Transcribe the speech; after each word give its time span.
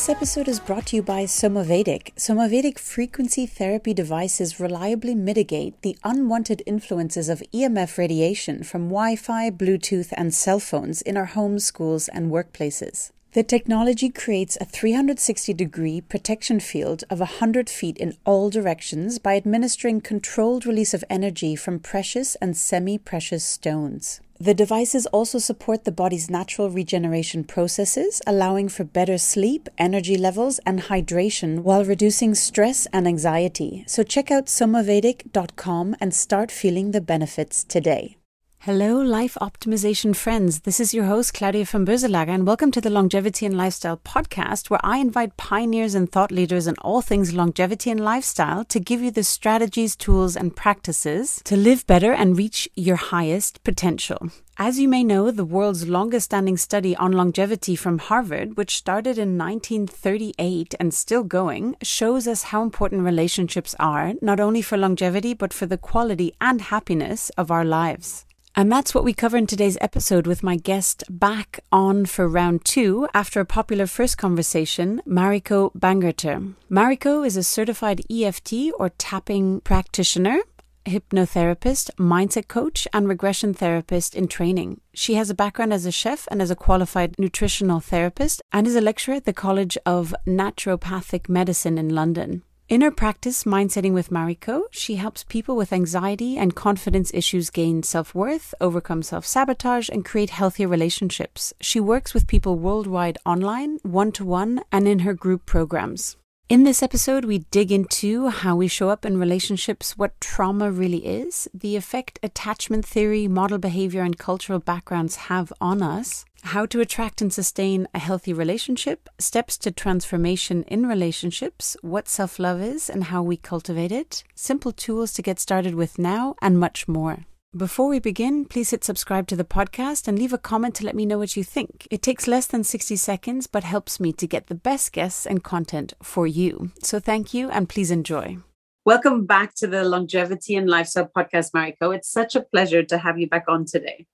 This 0.00 0.08
episode 0.08 0.48
is 0.48 0.60
brought 0.60 0.86
to 0.86 0.96
you 0.96 1.02
by 1.02 1.24
Somavedic. 1.24 2.14
Somavedic 2.16 2.78
frequency 2.78 3.44
therapy 3.44 3.92
devices 3.92 4.58
reliably 4.58 5.14
mitigate 5.14 5.82
the 5.82 5.94
unwanted 6.02 6.62
influences 6.64 7.28
of 7.28 7.42
EMF 7.52 7.98
radiation 7.98 8.62
from 8.62 8.88
Wi 8.88 9.14
Fi, 9.14 9.50
Bluetooth, 9.50 10.08
and 10.16 10.32
cell 10.32 10.58
phones 10.58 11.02
in 11.02 11.18
our 11.18 11.26
homes, 11.26 11.66
schools, 11.66 12.08
and 12.08 12.30
workplaces. 12.30 13.10
The 13.32 13.42
technology 13.42 14.08
creates 14.08 14.56
a 14.58 14.64
360 14.64 15.52
degree 15.52 16.00
protection 16.00 16.60
field 16.60 17.04
of 17.10 17.18
100 17.18 17.68
feet 17.68 17.98
in 17.98 18.16
all 18.24 18.48
directions 18.48 19.18
by 19.18 19.36
administering 19.36 20.00
controlled 20.00 20.64
release 20.64 20.94
of 20.94 21.04
energy 21.10 21.54
from 21.56 21.78
precious 21.78 22.36
and 22.36 22.56
semi 22.56 22.96
precious 22.96 23.44
stones. 23.44 24.22
The 24.42 24.54
devices 24.54 25.04
also 25.06 25.38
support 25.38 25.84
the 25.84 25.92
body's 25.92 26.30
natural 26.30 26.70
regeneration 26.70 27.44
processes, 27.44 28.22
allowing 28.26 28.70
for 28.70 28.84
better 28.84 29.18
sleep, 29.18 29.68
energy 29.76 30.16
levels, 30.16 30.58
and 30.64 30.80
hydration 30.84 31.58
while 31.58 31.84
reducing 31.84 32.34
stress 32.34 32.86
and 32.90 33.06
anxiety. 33.06 33.84
So 33.86 34.02
check 34.02 34.30
out 34.30 34.46
somavedic.com 34.46 35.94
and 36.00 36.14
start 36.14 36.50
feeling 36.50 36.92
the 36.92 37.02
benefits 37.02 37.62
today. 37.64 38.16
Hello, 38.64 39.00
life 39.00 39.38
optimization 39.40 40.14
friends. 40.14 40.60
This 40.60 40.80
is 40.80 40.92
your 40.92 41.06
host, 41.06 41.32
Claudia 41.32 41.64
von 41.64 41.86
Boeselager, 41.86 42.28
and 42.28 42.46
welcome 42.46 42.70
to 42.72 42.80
the 42.82 42.90
Longevity 42.90 43.46
and 43.46 43.56
Lifestyle 43.56 43.96
podcast, 43.96 44.68
where 44.68 44.84
I 44.84 44.98
invite 44.98 45.38
pioneers 45.38 45.94
and 45.94 46.12
thought 46.12 46.30
leaders 46.30 46.66
in 46.66 46.74
all 46.82 47.00
things 47.00 47.32
longevity 47.32 47.90
and 47.90 48.04
lifestyle 48.04 48.66
to 48.66 48.78
give 48.78 49.00
you 49.00 49.10
the 49.10 49.24
strategies, 49.24 49.96
tools, 49.96 50.36
and 50.36 50.54
practices 50.54 51.40
to 51.44 51.56
live 51.56 51.86
better 51.86 52.12
and 52.12 52.36
reach 52.36 52.68
your 52.76 52.96
highest 52.96 53.64
potential. 53.64 54.30
As 54.58 54.78
you 54.78 54.88
may 54.88 55.04
know, 55.04 55.30
the 55.30 55.46
world's 55.46 55.88
longest 55.88 56.26
standing 56.26 56.58
study 56.58 56.94
on 56.96 57.12
longevity 57.12 57.76
from 57.76 57.96
Harvard, 57.96 58.58
which 58.58 58.76
started 58.76 59.16
in 59.16 59.38
1938 59.38 60.74
and 60.78 60.92
still 60.92 61.24
going, 61.24 61.76
shows 61.82 62.28
us 62.28 62.42
how 62.42 62.62
important 62.62 63.04
relationships 63.04 63.74
are, 63.80 64.12
not 64.20 64.38
only 64.38 64.60
for 64.60 64.76
longevity, 64.76 65.32
but 65.32 65.54
for 65.54 65.64
the 65.64 65.78
quality 65.78 66.34
and 66.42 66.60
happiness 66.60 67.30
of 67.38 67.50
our 67.50 67.64
lives. 67.64 68.26
And 68.56 68.70
that's 68.70 68.94
what 68.94 69.04
we 69.04 69.14
cover 69.14 69.36
in 69.36 69.46
today's 69.46 69.78
episode 69.80 70.26
with 70.26 70.42
my 70.42 70.56
guest 70.56 71.04
back 71.08 71.60
on 71.70 72.04
for 72.04 72.28
round 72.28 72.64
two 72.64 73.08
after 73.14 73.40
a 73.40 73.44
popular 73.44 73.86
first 73.86 74.18
conversation, 74.18 75.00
Mariko 75.06 75.72
Bangerter. 75.74 76.54
Mariko 76.70 77.24
is 77.24 77.36
a 77.36 77.44
certified 77.44 78.02
EFT 78.10 78.72
or 78.78 78.90
tapping 78.90 79.60
practitioner, 79.60 80.40
hypnotherapist, 80.84 81.90
mindset 81.96 82.48
coach, 82.48 82.88
and 82.92 83.08
regression 83.08 83.54
therapist 83.54 84.14
in 84.14 84.26
training. 84.26 84.80
She 84.94 85.14
has 85.14 85.30
a 85.30 85.34
background 85.34 85.72
as 85.72 85.86
a 85.86 85.92
chef 85.92 86.26
and 86.30 86.42
as 86.42 86.50
a 86.50 86.56
qualified 86.56 87.18
nutritional 87.18 87.80
therapist 87.80 88.42
and 88.52 88.66
is 88.66 88.76
a 88.76 88.80
lecturer 88.80 89.14
at 89.16 89.26
the 89.26 89.32
College 89.32 89.78
of 89.86 90.14
Naturopathic 90.26 91.28
Medicine 91.28 91.78
in 91.78 91.90
London. 91.90 92.42
In 92.70 92.82
her 92.82 92.92
practice, 92.92 93.42
Mindsetting 93.42 93.94
with 93.94 94.10
Mariko, 94.10 94.62
she 94.70 94.94
helps 94.94 95.24
people 95.24 95.56
with 95.56 95.72
anxiety 95.72 96.38
and 96.38 96.54
confidence 96.54 97.10
issues 97.12 97.50
gain 97.50 97.82
self 97.82 98.14
worth, 98.14 98.54
overcome 98.60 99.02
self 99.02 99.26
sabotage, 99.26 99.88
and 99.88 100.04
create 100.04 100.30
healthier 100.30 100.68
relationships. 100.68 101.52
She 101.60 101.80
works 101.80 102.14
with 102.14 102.28
people 102.28 102.60
worldwide 102.60 103.18
online, 103.26 103.80
one 103.82 104.12
to 104.12 104.24
one, 104.24 104.62
and 104.70 104.86
in 104.86 105.00
her 105.00 105.14
group 105.14 105.46
programs. 105.46 106.16
In 106.48 106.62
this 106.62 106.80
episode, 106.80 107.24
we 107.24 107.38
dig 107.50 107.72
into 107.72 108.28
how 108.28 108.54
we 108.54 108.68
show 108.68 108.88
up 108.88 109.04
in 109.04 109.18
relationships, 109.18 109.98
what 109.98 110.20
trauma 110.20 110.70
really 110.70 111.04
is, 111.04 111.48
the 111.52 111.74
effect 111.74 112.20
attachment 112.22 112.86
theory, 112.86 113.26
model 113.26 113.58
behavior, 113.58 114.02
and 114.02 114.16
cultural 114.16 114.60
backgrounds 114.60 115.16
have 115.16 115.52
on 115.60 115.82
us, 115.82 116.24
how 116.42 116.66
to 116.66 116.80
attract 116.80 117.20
and 117.20 117.32
sustain 117.32 117.86
a 117.94 117.98
healthy 117.98 118.32
relationship, 118.32 119.08
steps 119.18 119.56
to 119.58 119.70
transformation 119.70 120.62
in 120.64 120.86
relationships, 120.86 121.76
what 121.82 122.08
self 122.08 122.38
love 122.38 122.60
is 122.60 122.90
and 122.90 123.04
how 123.04 123.22
we 123.22 123.36
cultivate 123.36 123.92
it, 123.92 124.24
simple 124.34 124.72
tools 124.72 125.12
to 125.14 125.22
get 125.22 125.38
started 125.38 125.74
with 125.74 125.98
now, 125.98 126.34
and 126.42 126.58
much 126.58 126.88
more. 126.88 127.26
Before 127.56 127.88
we 127.88 127.98
begin, 127.98 128.44
please 128.44 128.70
hit 128.70 128.84
subscribe 128.84 129.26
to 129.26 129.34
the 129.34 129.44
podcast 129.44 130.06
and 130.06 130.16
leave 130.16 130.32
a 130.32 130.38
comment 130.38 130.76
to 130.76 130.84
let 130.84 130.94
me 130.94 131.04
know 131.04 131.18
what 131.18 131.36
you 131.36 131.42
think. 131.42 131.88
It 131.90 132.00
takes 132.00 132.28
less 132.28 132.46
than 132.46 132.62
60 132.62 132.94
seconds, 132.94 133.48
but 133.48 133.64
helps 133.64 133.98
me 133.98 134.12
to 134.12 134.26
get 134.26 134.46
the 134.46 134.54
best 134.54 134.92
guests 134.92 135.26
and 135.26 135.42
content 135.42 135.94
for 136.00 136.28
you. 136.28 136.70
So 136.80 137.00
thank 137.00 137.34
you 137.34 137.50
and 137.50 137.68
please 137.68 137.90
enjoy. 137.90 138.38
Welcome 138.84 139.26
back 139.26 139.54
to 139.56 139.66
the 139.66 139.84
Longevity 139.84 140.54
and 140.54 140.70
Lifestyle 140.70 141.10
Podcast, 141.14 141.50
Mariko. 141.50 141.94
It's 141.94 142.10
such 142.10 142.36
a 142.36 142.40
pleasure 142.40 142.84
to 142.84 142.98
have 142.98 143.18
you 143.18 143.28
back 143.28 143.44
on 143.48 143.64
today. 143.64 144.06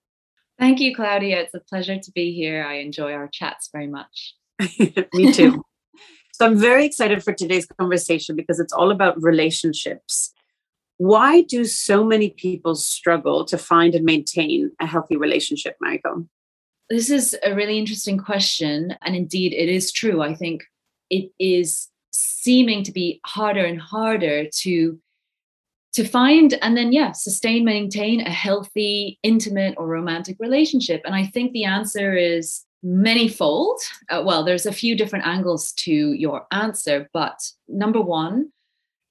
Thank 0.59 0.81
you, 0.81 0.95
Claudia. 0.95 1.41
It's 1.41 1.55
a 1.55 1.61
pleasure 1.61 1.99
to 1.99 2.11
be 2.13 2.33
here. 2.33 2.65
I 2.65 2.77
enjoy 2.77 3.13
our 3.13 3.29
chats 3.29 3.69
very 3.73 3.89
much. 3.89 4.35
Me 5.15 5.33
too. 5.33 5.63
so 6.33 6.47
I'm 6.47 6.59
very 6.59 6.87
excited 6.87 7.23
for 7.23 7.33
today's 7.33 7.67
conversation 7.67 8.37
because 8.37 8.59
it's 8.59 8.73
all 8.73 8.91
about 8.91 9.23
relationships. 9.23 10.33
Why 10.99 11.43
do 11.43 11.67
so 11.67 12.05
many 12.05 12.31
people 12.31 12.75
struggle 12.75 13.45
to 13.47 13.59
find 13.59 13.95
and 13.95 14.05
maintain 14.05 14.71
a 14.81 14.87
healthy 14.87 15.17
relationship, 15.17 15.77
Mariko? 15.85 16.27
This 16.89 17.11
is 17.11 17.37
a 17.45 17.55
really 17.55 17.79
interesting 17.79 18.17
question. 18.17 18.97
And 19.03 19.15
indeed, 19.15 19.53
it 19.53 19.69
is 19.69 19.93
true. 19.93 20.23
I 20.23 20.35
think 20.35 20.65
it 21.11 21.31
is 21.39 21.89
seeming 22.13 22.83
to 22.85 22.93
be 22.93 23.21
harder 23.27 23.65
and 23.65 23.81
harder 23.81 24.47
to 24.47 24.99
to 25.95 26.05
find 26.05 26.55
and 26.63 26.77
then 26.77 26.93
yeah 26.93 27.13
sustain 27.13 27.65
maintain 27.65 28.21
a 28.21 28.31
healthy 28.31 29.19
intimate 29.23 29.75
or 29.77 29.87
romantic 29.87 30.37
relationship. 30.39 31.03
And 31.05 31.15
i 31.15 31.27
think 31.27 31.53
the 31.53 31.65
answer 31.65 32.15
is 32.17 32.65
manyfold. 32.85 33.79
Uh, 34.09 34.23
well 34.25 34.45
there's 34.45 34.67
a 34.67 34.73
few 34.73 34.97
different 34.97 35.27
angles 35.27 35.73
to 35.73 36.13
your 36.13 36.47
answer 36.51 37.09
but 37.13 37.39
number 37.69 38.01
one 38.01 38.53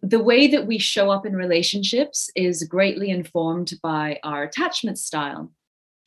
the 0.01 0.23
way 0.23 0.47
that 0.47 0.67
we 0.67 0.77
show 0.77 1.09
up 1.09 1.25
in 1.25 1.35
relationships 1.35 2.29
is 2.35 2.63
greatly 2.63 3.09
informed 3.09 3.73
by 3.81 4.19
our 4.23 4.43
attachment 4.43 4.99
style. 4.99 5.51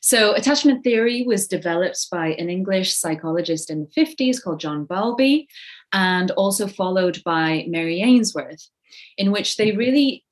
So 0.01 0.33
attachment 0.33 0.85
theory 0.85 1.23
was 1.23 1.47
developed 1.47 2.07
by 2.09 2.27
an 2.27 2.49
english 2.49 2.95
psychologist 2.95 3.69
in 3.69 3.81
the 3.81 4.01
50s 4.01 4.41
called 4.41 4.59
john 4.59 4.85
bowlby 4.85 5.47
and 5.91 6.31
also 6.31 6.67
followed 6.67 7.21
by 7.25 7.65
mary 7.67 8.01
ainsworth 8.01 8.69
in 9.17 9.31
which 9.31 9.57
they 9.57 9.71
really 9.73 10.23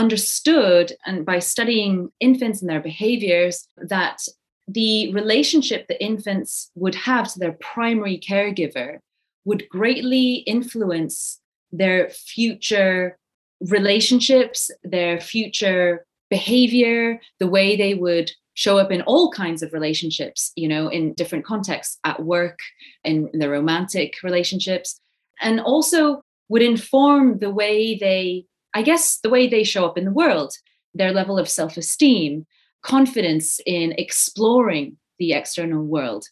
understood 0.00 0.94
and 1.04 1.26
by 1.26 1.38
studying 1.38 2.10
infants 2.20 2.62
and 2.62 2.70
their 2.70 2.80
behaviors 2.80 3.68
that 3.76 4.18
the 4.66 5.12
relationship 5.12 5.86
that 5.88 6.02
infants 6.02 6.70
would 6.74 6.94
have 6.94 7.30
to 7.30 7.38
their 7.38 7.56
primary 7.74 8.18
caregiver 8.18 8.98
would 9.44 9.68
greatly 9.68 10.36
influence 10.56 11.40
their 11.70 12.08
future 12.08 13.18
relationships, 13.60 14.70
their 14.82 15.20
future 15.20 16.06
behavior, 16.30 17.20
the 17.38 17.52
way 17.56 17.76
they 17.76 17.94
would 17.94 18.30
show 18.54 18.78
up 18.78 18.90
in 18.90 19.02
all 19.02 19.30
kinds 19.30 19.62
of 19.62 19.74
relationships, 19.74 20.52
you 20.56 20.68
know, 20.68 20.88
in 20.88 21.12
different 21.14 21.44
contexts, 21.44 21.98
at 22.04 22.22
work, 22.22 22.58
in, 23.04 23.28
in 23.32 23.38
their 23.38 23.50
romantic 23.50 24.14
relationships, 24.22 24.98
and 25.42 25.60
also 25.60 26.22
would 26.48 26.62
inform 26.62 27.38
the 27.38 27.50
way 27.50 27.96
they 27.96 28.46
I 28.74 28.82
guess, 28.82 29.18
the 29.18 29.30
way 29.30 29.48
they 29.48 29.64
show 29.64 29.84
up 29.84 29.98
in 29.98 30.04
the 30.04 30.12
world, 30.12 30.54
their 30.94 31.12
level 31.12 31.38
of 31.38 31.48
self 31.48 31.76
esteem, 31.76 32.46
confidence 32.82 33.60
in 33.66 33.94
exploring 33.98 34.96
the 35.18 35.32
external 35.32 35.84
world. 35.84 36.26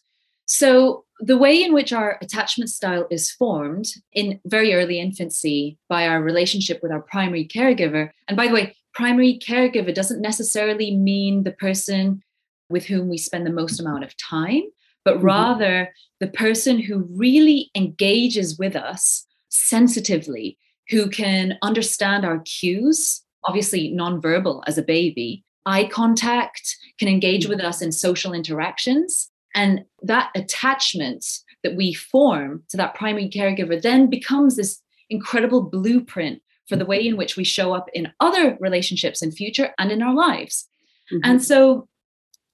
So, 0.45 1.05
the 1.19 1.37
way 1.37 1.61
in 1.61 1.73
which 1.73 1.91
our 1.91 2.17
attachment 2.21 2.69
style 2.69 3.05
is 3.11 3.29
formed 3.29 3.87
in 4.13 4.39
very 4.45 4.73
early 4.73 4.99
infancy 4.99 5.77
by 5.89 6.07
our 6.07 6.21
relationship 6.21 6.79
with 6.81 6.91
our 6.91 7.01
primary 7.01 7.47
caregiver, 7.47 8.09
and 8.27 8.37
by 8.37 8.47
the 8.47 8.53
way, 8.53 8.75
primary 8.93 9.39
caregiver 9.39 9.93
doesn't 9.93 10.21
necessarily 10.21 10.95
mean 10.95 11.43
the 11.43 11.51
person 11.51 12.21
with 12.69 12.85
whom 12.85 13.09
we 13.09 13.17
spend 13.17 13.45
the 13.45 13.51
most 13.51 13.79
amount 13.79 14.03
of 14.03 14.15
time, 14.17 14.63
but 15.03 15.17
mm-hmm. 15.17 15.25
rather 15.25 15.93
the 16.19 16.27
person 16.27 16.79
who 16.79 17.07
really 17.11 17.69
engages 17.75 18.57
with 18.57 18.75
us 18.75 19.25
sensitively 19.49 20.57
who 20.89 21.09
can 21.09 21.57
understand 21.61 22.25
our 22.25 22.39
cues, 22.39 23.21
obviously 23.43 23.91
nonverbal 23.91 24.63
as 24.67 24.77
a 24.77 24.83
baby, 24.83 25.43
eye 25.65 25.85
contact, 25.85 26.75
can 26.97 27.07
engage 27.07 27.47
with 27.47 27.59
us 27.59 27.81
in 27.81 27.91
social 27.91 28.33
interactions. 28.33 29.29
And 29.55 29.85
that 30.03 30.29
attachment 30.35 31.25
that 31.63 31.75
we 31.75 31.93
form 31.93 32.63
to 32.69 32.77
that 32.77 32.95
primary 32.95 33.29
caregiver 33.29 33.81
then 33.81 34.09
becomes 34.09 34.55
this 34.55 34.81
incredible 35.09 35.61
blueprint 35.61 36.41
for 36.67 36.75
the 36.75 36.85
way 36.85 37.05
in 37.05 37.17
which 37.17 37.35
we 37.35 37.43
show 37.43 37.73
up 37.73 37.87
in 37.93 38.11
other 38.19 38.57
relationships 38.59 39.21
in 39.21 39.31
future 39.31 39.73
and 39.79 39.91
in 39.91 40.01
our 40.01 40.13
lives. 40.13 40.67
Mm-hmm. 41.11 41.21
And 41.23 41.43
so 41.43 41.87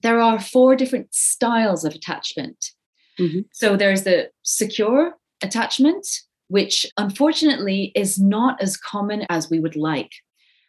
there 0.01 0.21
are 0.21 0.39
four 0.39 0.75
different 0.75 1.13
styles 1.13 1.83
of 1.83 1.93
attachment. 1.93 2.71
Mm-hmm. 3.19 3.41
So 3.51 3.75
there's 3.75 4.03
the 4.03 4.29
secure 4.43 5.15
attachment, 5.41 6.07
which 6.47 6.85
unfortunately 6.97 7.91
is 7.95 8.19
not 8.19 8.61
as 8.61 8.77
common 8.77 9.25
as 9.29 9.49
we 9.49 9.59
would 9.59 9.75
like. 9.75 10.11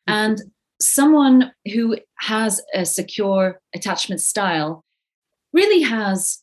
Mm-hmm. 0.08 0.12
And 0.12 0.42
someone 0.80 1.52
who 1.72 1.96
has 2.18 2.60
a 2.74 2.84
secure 2.84 3.60
attachment 3.74 4.20
style 4.20 4.84
really 5.52 5.82
has 5.82 6.42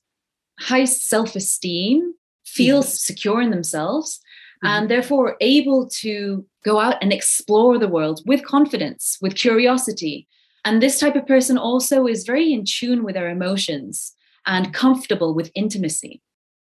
high 0.59 0.85
self 0.85 1.35
esteem, 1.35 2.13
feels 2.45 2.87
mm-hmm. 2.87 3.13
secure 3.13 3.41
in 3.41 3.51
themselves, 3.51 4.19
mm-hmm. 4.63 4.67
and 4.67 4.89
therefore 4.89 5.37
able 5.41 5.87
to 6.01 6.45
go 6.63 6.79
out 6.79 6.97
and 7.01 7.11
explore 7.11 7.77
the 7.77 7.87
world 7.87 8.21
with 8.25 8.45
confidence, 8.45 9.17
with 9.21 9.35
curiosity. 9.35 10.27
And 10.65 10.81
this 10.81 10.99
type 10.99 11.15
of 11.15 11.27
person 11.27 11.57
also 11.57 12.07
is 12.07 12.25
very 12.25 12.53
in 12.53 12.63
tune 12.65 13.03
with 13.03 13.15
their 13.15 13.29
emotions 13.29 14.13
and 14.45 14.73
comfortable 14.73 15.33
with 15.33 15.51
intimacy. 15.55 16.21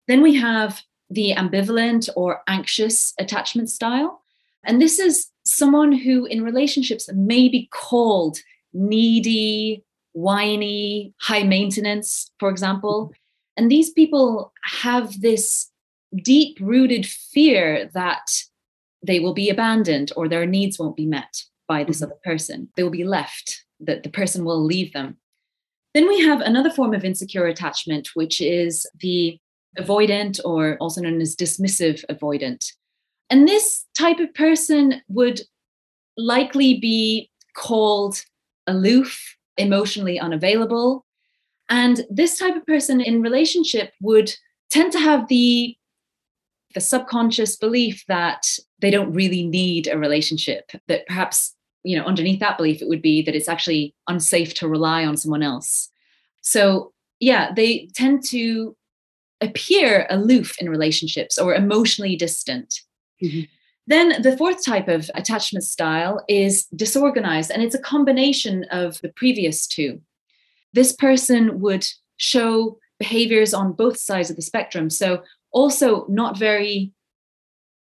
Then 0.08 0.22
we 0.22 0.36
have 0.36 0.82
the 1.10 1.34
ambivalent 1.36 2.10
or 2.16 2.42
anxious 2.48 3.14
attachment 3.20 3.70
style. 3.70 4.22
And 4.64 4.82
this 4.82 5.00
is 5.00 5.28
someone 5.46 5.92
who, 5.92 6.26
in 6.26 6.44
relationships, 6.44 7.10
may 7.14 7.48
be 7.48 7.70
called 7.72 8.38
needy, 8.74 9.84
whiny, 10.14 11.14
high 11.22 11.44
maintenance, 11.44 12.32
for 12.40 12.50
example. 12.50 13.14
And 13.58 13.70
these 13.70 13.92
people 13.92 14.54
have 14.64 15.22
this 15.22 15.70
deep 16.24 16.58
rooted 16.60 17.06
fear 17.06 17.90
that 17.94 18.28
they 19.04 19.20
will 19.20 19.34
be 19.34 19.50
abandoned 19.50 20.12
or 20.16 20.28
their 20.28 20.46
needs 20.46 20.80
won't 20.80 20.96
be 20.96 21.06
met 21.06 21.44
by 21.68 21.84
this 21.84 21.98
mm-hmm. 21.98 22.06
other 22.06 22.20
person. 22.24 22.70
They 22.76 22.84
will 22.84 22.90
be 22.90 23.04
left, 23.04 23.64
that 23.82 24.04
the 24.04 24.10
person 24.10 24.46
will 24.46 24.64
leave 24.64 24.94
them. 24.94 25.18
Then 25.94 26.08
we 26.08 26.22
have 26.22 26.42
another 26.42 26.70
form 26.70 26.94
of 26.94 27.06
insecure 27.06 27.46
attachment, 27.46 28.10
which 28.16 28.42
is 28.42 28.86
the 29.00 29.40
avoidant 29.78 30.40
or 30.46 30.78
also 30.78 31.02
known 31.02 31.22
as 31.22 31.36
dismissive 31.36 32.04
avoidant. 32.10 32.72
And 33.30 33.48
this 33.48 33.86
type 33.98 34.20
of 34.20 34.34
person 34.34 35.02
would 35.08 35.42
likely 36.18 36.80
be 36.80 37.30
called 37.56 38.22
aloof, 38.68 39.36
emotionally 39.58 40.20
unavailable. 40.20 41.06
And 41.70 42.06
this 42.10 42.38
type 42.38 42.56
of 42.56 42.66
person 42.66 43.02
in 43.02 43.22
relationship 43.22 43.94
would 44.02 44.34
tend 44.70 44.92
to 44.94 45.00
have 45.00 45.28
the 45.28 45.76
the 46.74 46.82
subconscious 46.82 47.56
belief 47.56 48.04
that 48.10 48.60
they 48.80 48.92
don't 48.92 49.14
really 49.14 49.48
need 49.48 49.88
a 49.88 49.98
relationship 49.98 50.72
that 50.88 51.08
perhaps 51.08 51.56
you 51.84 51.98
know 51.98 52.04
underneath 52.04 52.42
that 52.42 52.58
belief 52.58 52.82
it 52.82 52.90
would 52.90 53.02
be 53.02 53.22
that 53.22 53.34
it's 53.36 53.48
actually 53.48 53.96
unsafe 54.10 54.54
to 54.54 54.68
rely 54.68 55.06
on 55.06 55.16
someone 55.16 55.42
else 55.42 55.90
so 56.42 56.92
yeah 57.22 57.54
they 57.56 57.88
tend 57.94 58.24
to 58.26 58.76
appear 59.46 60.06
aloof 60.10 60.56
in 60.60 60.70
relationships 60.70 61.38
or 61.38 61.54
emotionally 61.54 62.16
distant 62.16 62.82
mm-hmm. 63.24 63.42
then 63.88 64.22
the 64.22 64.38
fourth 64.38 64.64
type 64.64 64.88
of 64.88 65.10
attachment 65.16 65.64
style 65.64 66.24
is 66.28 66.66
disorganized 66.76 67.52
and 67.52 67.62
it's 67.62 67.76
a 67.76 67.80
combination 67.80 68.66
of 68.72 69.00
the 69.02 69.10
previous 69.16 69.68
two 69.68 70.02
this 70.74 70.94
person 70.94 71.60
would 71.62 71.86
show 72.18 72.78
behaviors 73.00 73.54
on 73.54 73.74
both 73.74 73.98
sides 73.98 74.30
of 74.30 74.36
the 74.36 74.42
spectrum 74.42 74.90
so 74.90 75.22
also 75.52 76.06
not 76.08 76.38
very 76.38 76.94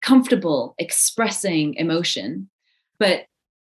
comfortable 0.02 0.76
expressing 0.78 1.76
emotion, 1.76 2.50
but 3.00 3.26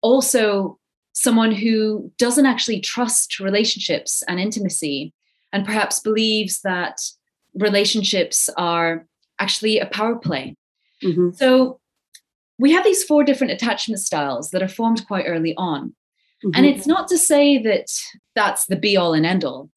also 0.00 0.79
someone 1.12 1.52
who 1.52 2.11
doesn't 2.19 2.46
actually 2.46 2.81
trust 2.81 3.38
relationships 3.38 4.23
and 4.29 4.40
intimacy 4.40 5.12
and 5.52 5.67
perhaps 5.67 6.00
believes 6.00 6.62
that 6.62 6.99
relationships 7.54 8.49
are 8.56 9.06
actually 9.38 9.78
a 9.78 9.87
power 9.87 10.16
play. 10.16 10.56
Mm-hmm. 11.02 11.31
So 11.34 11.81
we 12.58 12.72
have 12.72 12.84
these 12.84 13.04
four 13.04 13.25
different 13.25 13.52
attachment 13.52 14.00
styles 14.00 14.50
that 14.50 14.62
are 14.62 14.69
formed 14.69 15.06
quite 15.06 15.25
early 15.26 15.54
on. 15.56 15.94
Mm-hmm. 16.44 16.50
And 16.54 16.66
it's 16.66 16.87
not 16.87 17.08
to 17.08 17.19
say 17.19 17.58
that 17.62 17.87
that's 18.34 18.66
the 18.66 18.76
be 18.76 18.96
all 18.96 19.14
and 19.14 19.26
end 19.26 19.44
all. 19.44 19.70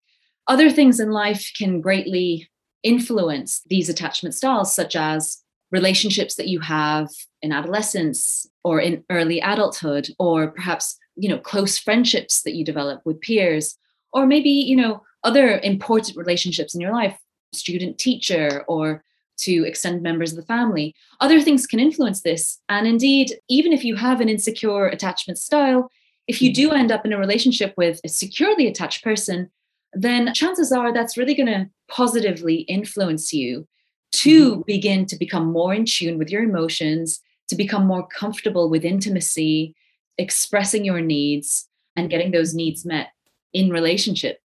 Other 0.48 0.70
things 0.70 1.00
in 1.00 1.10
life 1.10 1.52
can 1.58 1.82
greatly 1.82 2.48
influence 2.84 3.62
these 3.68 3.90
attachment 3.90 4.36
styles, 4.36 4.74
such 4.74 4.96
as 4.96 5.42
relationships 5.72 6.36
that 6.36 6.48
you 6.48 6.60
have 6.60 7.10
in 7.42 7.52
adolescence 7.52 8.46
or 8.64 8.80
in 8.80 9.04
early 9.10 9.40
adulthood, 9.42 10.10
or 10.20 10.50
perhaps, 10.52 10.98
you 11.16 11.28
know, 11.28 11.40
close 11.40 11.80
friendships 11.80 12.44
that 12.44 12.54
you 12.54 12.64
develop 12.64 13.02
with 13.04 13.20
peers, 13.22 13.78
or 14.14 14.28
maybe, 14.28 14.50
you 14.50 14.76
know, 14.76 15.02
other 15.24 15.60
important 15.60 16.16
relationships 16.16 16.76
in 16.76 16.82
your 16.82 16.94
life, 16.94 17.18
student 17.56 17.98
teacher, 17.98 18.64
or 18.68 19.04
to 19.38 19.66
extend 19.66 20.02
members 20.02 20.32
of 20.32 20.38
the 20.38 20.46
family. 20.46 20.96
Other 21.20 21.42
things 21.42 21.68
can 21.68 21.80
influence 21.80 22.22
this. 22.22 22.60
And 22.70 22.88
indeed, 22.88 23.34
even 23.50 23.74
if 23.74 23.84
you 23.84 23.96
have 23.96 24.22
an 24.22 24.30
insecure 24.30 24.88
attachment 24.88 25.38
style, 25.38 25.90
if 26.28 26.42
you 26.42 26.54
do 26.54 26.72
end 26.72 26.92
up 26.92 27.06
in 27.06 27.14
a 27.14 27.18
relationship 27.18 27.74
with 27.78 28.00
a 28.04 28.10
securely 28.10 28.68
attached 28.68 29.04
person, 29.04 29.50
then 29.94 30.34
chances 30.34 30.72
are 30.72 30.94
that's 30.94 31.18
really 31.18 31.36
going 31.36 31.48
to 31.48 31.70
positively 31.90 32.62
influence 32.62 33.32
you 33.34 33.68
to 34.12 34.54
mm-hmm. 34.54 34.62
begin 34.66 35.06
to 35.06 35.16
become 35.18 35.52
more 35.52 35.74
in 35.74 35.86
tune 35.86 36.18
with 36.18 36.30
your 36.30 36.44
emotions, 36.44 37.22
to 37.48 37.56
become 37.56 37.86
more 37.86 38.08
comfortable 38.08 38.70
with 38.70 38.86
intimacy, 38.86 39.76
expressing 40.18 40.86
your 40.86 41.02
needs, 41.02 41.68
and 41.96 42.10
getting 42.10 42.32
those 42.32 42.54
needs 42.54 42.86
met 42.86 43.10
in 43.54 43.70
relationship. 43.70 44.40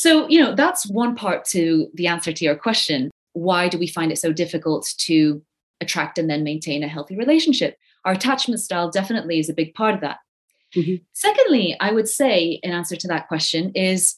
So, 0.00 0.26
you 0.30 0.40
know, 0.40 0.54
that's 0.54 0.86
one 0.88 1.14
part 1.14 1.44
to 1.48 1.90
the 1.92 2.06
answer 2.06 2.32
to 2.32 2.42
your 2.42 2.56
question. 2.56 3.10
Why 3.34 3.68
do 3.68 3.78
we 3.78 3.86
find 3.86 4.10
it 4.10 4.16
so 4.16 4.32
difficult 4.32 4.94
to 5.00 5.42
attract 5.82 6.16
and 6.16 6.30
then 6.30 6.42
maintain 6.42 6.82
a 6.82 6.88
healthy 6.88 7.18
relationship? 7.18 7.76
Our 8.06 8.12
attachment 8.12 8.62
style 8.62 8.90
definitely 8.90 9.38
is 9.40 9.50
a 9.50 9.52
big 9.52 9.74
part 9.74 9.94
of 9.94 10.00
that. 10.00 10.16
Mm-hmm. 10.74 11.04
Secondly, 11.12 11.76
I 11.80 11.92
would 11.92 12.08
say, 12.08 12.60
in 12.62 12.72
answer 12.72 12.96
to 12.96 13.08
that 13.08 13.28
question, 13.28 13.72
is 13.74 14.16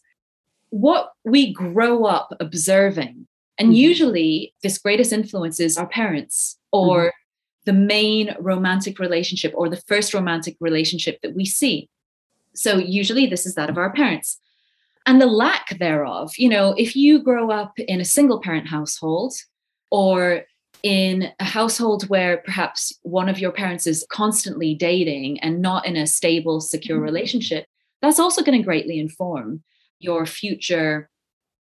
what 0.71 1.15
we 1.25 1.53
grow 1.53 2.05
up 2.05 2.33
observing. 2.39 3.27
And 3.59 3.71
mm-hmm. 3.71 3.89
usually, 3.89 4.55
this 4.63 4.79
greatest 4.79 5.13
influence 5.13 5.59
is 5.59 5.77
our 5.77 5.89
parents 5.89 6.61
or 6.71 7.07
mm-hmm. 7.07 7.11
the 7.65 7.73
main 7.73 8.37
romantic 8.39 9.01
relationship 9.01 9.53
or 9.57 9.69
the 9.69 9.83
first 9.89 10.15
romantic 10.15 10.57
relationship 10.61 11.19
that 11.23 11.35
we 11.35 11.45
see. 11.45 11.89
So, 12.55 12.79
usually, 12.79 13.27
this 13.27 13.47
is 13.47 13.57
that 13.57 13.69
of 13.69 13.79
our 13.79 13.93
parents. 13.93 14.39
And 15.07 15.21
the 15.21 15.27
lack 15.27 15.79
thereof, 15.79 16.33
you 16.37 16.49
know, 16.49 16.75
if 16.79 16.95
you 16.95 17.23
grow 17.23 17.51
up 17.51 17.73
in 17.79 18.01
a 18.01 18.05
single 18.05 18.41
parent 18.41 18.69
household 18.69 19.35
or 19.91 20.43
in 20.83 21.31
a 21.39 21.45
household 21.45 22.09
where 22.09 22.39
perhaps 22.39 22.93
one 23.03 23.29
of 23.29 23.39
your 23.39 23.53
parents 23.53 23.87
is 23.87 24.07
constantly 24.11 24.75
dating 24.75 25.41
and 25.41 25.61
not 25.61 25.87
in 25.87 25.97
a 25.97 26.07
stable, 26.07 26.61
secure 26.61 26.99
mm-hmm. 26.99 27.05
relationship, 27.05 27.67
that's 28.01 28.19
also 28.19 28.43
going 28.43 28.59
to 28.59 28.65
greatly 28.65 28.99
inform 28.99 29.63
your 29.99 30.27
future 30.27 31.09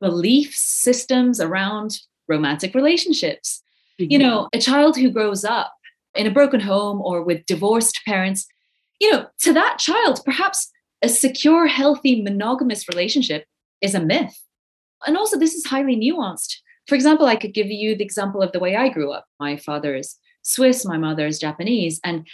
belief 0.02 0.54
systems 0.54 1.40
around 1.40 2.00
romantic 2.28 2.76
relationships. 2.76 3.62
Mm-hmm. 4.00 4.12
You 4.12 4.20
know, 4.20 4.50
a 4.54 4.60
child 4.60 4.98
who 4.98 5.10
grows 5.10 5.46
up 5.46 5.74
in 6.14 6.28
a 6.28 6.32
broken 6.32 6.60
home 6.60 7.02
or 7.02 7.22
with 7.22 7.46
divorced 7.46 8.02
parents, 8.06 8.46
you 9.00 9.12
know, 9.12 9.28
to 9.40 9.54
that 9.54 9.78
child, 9.80 10.22
perhaps 10.26 10.70
a 11.02 11.10
secure, 11.10 11.68
healthy, 11.68 12.22
monogamous 12.22 12.88
relationship 12.88 13.46
is 13.82 13.96
a 13.96 14.00
myth. 14.00 14.42
And 15.06 15.18
also, 15.18 15.38
this 15.38 15.54
is 15.54 15.66
highly 15.66 15.96
nuanced. 15.96 16.58
For 16.88 16.96
example, 16.96 17.26
I 17.26 17.36
could 17.36 17.54
give 17.54 17.68
you 17.68 17.96
the 17.96 18.04
example 18.04 18.42
of 18.42 18.52
the 18.52 18.60
way 18.60 18.76
I 18.76 18.90
grew 18.90 19.12
up. 19.12 19.26
My 19.40 19.58
father 19.58 19.96
is 19.96 20.18
Swiss, 20.44 20.86
my 20.86 20.98
mother 20.98 21.26
is 21.26 21.40
Japanese. 21.40 22.00
And 22.04 22.28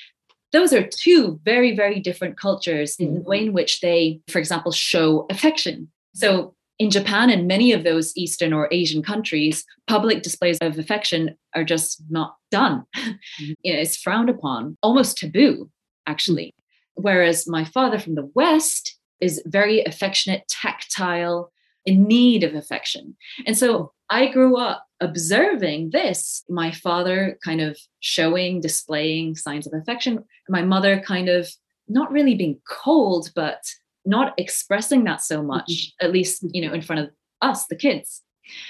those 0.51 0.73
are 0.73 0.85
two 0.85 1.39
very, 1.43 1.75
very 1.75 1.99
different 1.99 2.37
cultures 2.37 2.95
in 2.99 3.13
the 3.13 3.19
mm-hmm. 3.21 3.29
way 3.29 3.45
in 3.45 3.53
which 3.53 3.79
they, 3.79 4.19
for 4.27 4.39
example, 4.39 4.71
show 4.71 5.25
affection. 5.29 5.89
So 6.13 6.53
in 6.77 6.89
Japan 6.89 7.29
and 7.29 7.47
many 7.47 7.71
of 7.71 7.83
those 7.83 8.15
Eastern 8.17 8.51
or 8.51 8.67
Asian 8.71 9.01
countries, 9.01 9.63
public 9.87 10.23
displays 10.23 10.57
of 10.61 10.77
affection 10.77 11.37
are 11.55 11.63
just 11.63 12.03
not 12.09 12.35
done. 12.49 12.83
Mm-hmm. 12.97 13.51
it's 13.63 13.95
frowned 13.95 14.29
upon, 14.29 14.77
almost 14.81 15.17
taboo, 15.17 15.69
actually. 16.05 16.53
Whereas 16.95 17.47
my 17.47 17.63
father 17.63 17.99
from 17.99 18.15
the 18.15 18.29
West 18.35 18.97
is 19.19 19.41
very 19.45 19.83
affectionate, 19.83 20.47
tactile, 20.47 21.51
in 21.85 22.03
need 22.03 22.43
of 22.43 22.53
affection. 22.53 23.15
And 23.45 23.57
so 23.57 23.91
I 24.09 24.27
grew 24.27 24.57
up 24.57 24.85
observing 24.99 25.91
this 25.91 26.43
my 26.47 26.71
father 26.71 27.39
kind 27.43 27.61
of 27.61 27.77
showing, 28.01 28.61
displaying 28.61 29.35
signs 29.35 29.65
of 29.65 29.73
affection, 29.73 30.23
my 30.47 30.61
mother 30.61 30.99
kind 30.99 31.29
of 31.29 31.49
not 31.87 32.11
really 32.11 32.35
being 32.35 32.59
cold, 32.69 33.31
but 33.35 33.63
not 34.05 34.33
expressing 34.37 35.03
that 35.05 35.21
so 35.21 35.41
much, 35.41 35.69
mm-hmm. 35.69 36.05
at 36.05 36.11
least, 36.11 36.45
you 36.51 36.65
know, 36.65 36.73
in 36.73 36.81
front 36.81 37.01
of 37.01 37.09
us, 37.41 37.65
the 37.65 37.75
kids. 37.75 38.21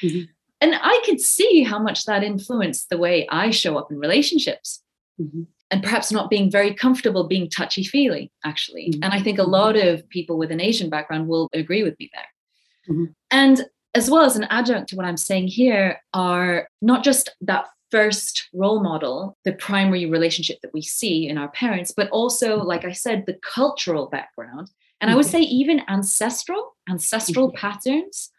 Mm-hmm. 0.01 0.23
And 0.61 0.75
I 0.75 1.01
could 1.05 1.19
see 1.19 1.63
how 1.63 1.79
much 1.79 2.05
that 2.05 2.23
influenced 2.23 2.89
the 2.89 2.97
way 2.97 3.27
I 3.29 3.49
show 3.49 3.77
up 3.77 3.91
in 3.91 3.97
relationships. 3.97 4.83
Mm-hmm. 5.19 5.43
And 5.71 5.81
perhaps 5.81 6.11
not 6.11 6.29
being 6.29 6.51
very 6.51 6.73
comfortable 6.73 7.27
being 7.27 7.49
touchy 7.49 7.83
feely, 7.83 8.29
actually. 8.43 8.89
Mm-hmm. 8.89 9.03
And 9.03 9.13
I 9.13 9.21
think 9.21 9.39
a 9.39 9.43
lot 9.43 9.77
of 9.77 10.07
people 10.09 10.37
with 10.37 10.51
an 10.51 10.59
Asian 10.59 10.89
background 10.89 11.29
will 11.29 11.49
agree 11.53 11.81
with 11.81 11.97
me 11.97 12.09
there. 12.13 12.93
Mm-hmm. 12.93 13.05
And 13.31 13.65
as 13.95 14.09
well 14.09 14.25
as 14.25 14.35
an 14.35 14.45
adjunct 14.49 14.89
to 14.89 14.95
what 14.97 15.05
I'm 15.05 15.17
saying 15.17 15.47
here 15.47 16.01
are 16.13 16.67
not 16.81 17.05
just 17.05 17.29
that 17.41 17.67
first 17.89 18.49
role 18.53 18.81
model, 18.81 19.37
the 19.45 19.53
primary 19.53 20.05
relationship 20.05 20.59
that 20.61 20.73
we 20.73 20.81
see 20.81 21.27
in 21.27 21.37
our 21.37 21.49
parents, 21.49 21.93
but 21.95 22.09
also, 22.09 22.57
mm-hmm. 22.57 22.67
like 22.67 22.85
I 22.85 22.91
said, 22.91 23.25
the 23.25 23.37
cultural 23.41 24.07
background. 24.07 24.69
And 24.99 25.07
mm-hmm. 25.07 25.09
I 25.09 25.15
would 25.15 25.25
mm-hmm. 25.25 25.31
say 25.31 25.41
even 25.41 25.83
ancestral, 25.87 26.75
ancestral 26.89 27.47
mm-hmm. 27.47 27.57
patterns. 27.57 28.29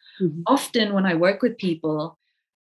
Often 0.46 0.92
when 0.92 1.04
I 1.04 1.14
work 1.14 1.42
with 1.42 1.58
people, 1.58 2.16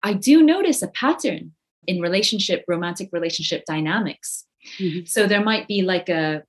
I 0.02 0.12
do 0.12 0.42
notice 0.42 0.82
a 0.82 0.88
pattern 0.88 1.52
in 1.86 2.00
relationship, 2.00 2.64
romantic 2.68 3.08
relationship 3.12 3.64
dynamics. 3.64 4.44
Mm-hmm. 4.78 5.06
So 5.06 5.26
there 5.26 5.42
might 5.42 5.68
be 5.68 5.82
like 5.82 6.08
a, 6.08 6.42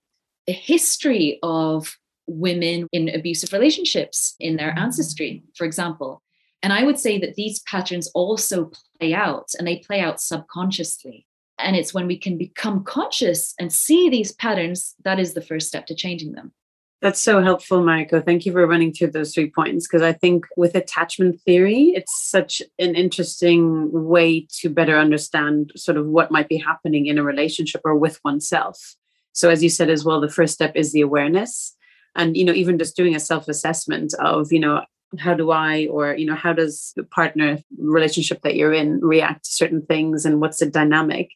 a 0.48 0.51
history 0.51 1.39
of 1.44 1.98
women 2.27 2.88
in 2.91 3.10
abusive 3.10 3.53
relationships 3.53 4.36
in 4.39 4.56
their 4.56 4.70
mm-hmm. 4.70 4.80
ancestry, 4.80 5.44
for 5.56 5.65
example. 5.65 6.22
And 6.63 6.72
I 6.72 6.84
would 6.84 7.00
say 7.00 7.18
that 7.20 7.36
these 7.36 7.62
patterns 7.62 8.10
also 8.13 8.72
play 9.00 9.13
out 9.13 9.50
and 9.58 9.68
they 9.68 9.77
play 9.77 10.00
out 10.00 10.22
subconsciously. 10.22 11.25
And 11.58 11.75
it's 11.75 11.94
when 11.94 12.08
we 12.08 12.18
can 12.18 12.38
become 12.38 12.84
conscious 12.84 13.53
and 13.60 13.72
see 13.72 14.10
these 14.10 14.32
patterns 14.34 14.96
that 15.03 15.20
is 15.20 15.34
the 15.34 15.41
first 15.41 15.68
step 15.68 15.86
to 15.88 15.96
changing 15.96 16.34
them. 16.34 16.53
That's 17.01 17.20
so 17.20 17.41
helpful, 17.41 17.81
Mariko. 17.81 18.24
Thank 18.24 18.46
you 18.46 18.51
for 18.51 18.67
running 18.67 18.93
through 18.93 19.10
those 19.12 19.34
three 19.34 19.50
points 19.50 19.88
because 19.88 20.03
I 20.03 20.13
think 20.13 20.46
with 20.55 20.75
attachment 20.75 21.41
theory, 21.41 21.93
it's 21.96 22.29
such 22.29 22.62
an 22.77 22.93
interesting 22.93 23.89
way 23.91 24.46
to 24.60 24.70
better 24.70 24.96
understand 24.98 25.72
sort 25.75 25.98
of 25.98 26.05
what 26.05 26.29
might 26.29 26.48
be 26.48 26.58
happening 26.58 27.08
in 27.08 27.17
a 27.17 27.24
relationship 27.24 27.81
or 27.84 27.96
with 27.96 28.20
oneself. 28.24 28.96
So, 29.34 29.50
as 29.50 29.63
you 29.63 29.70
said 29.70 29.89
as 29.89 30.05
well, 30.05 30.22
the 30.22 30.29
first 30.29 30.53
step 30.53 30.74
is 30.75 30.91
the 30.91 31.01
awareness. 31.01 31.75
And, 32.15 32.38
you 32.38 32.46
know, 32.46 32.53
even 32.53 32.77
just 32.77 32.96
doing 32.96 33.15
a 33.15 33.20
self 33.20 33.48
assessment 33.48 34.13
of, 34.20 34.51
you 34.51 34.60
know, 34.60 34.84
how 35.17 35.34
do 35.34 35.50
I, 35.50 35.88
or, 35.88 36.13
you 36.13 36.27
know, 36.27 36.36
how 36.36 36.53
does 36.53 36.93
the 36.96 37.03
partner 37.03 37.58
relationship 37.79 38.41
that 38.43 38.55
you're 38.55 38.74
in 38.74 39.00
react 39.00 39.46
to 39.46 39.51
certain 39.51 39.81
things 39.81 40.24
and 40.24 40.39
what's 40.39 40.60
the 40.60 40.67
dynamic? 40.67 41.31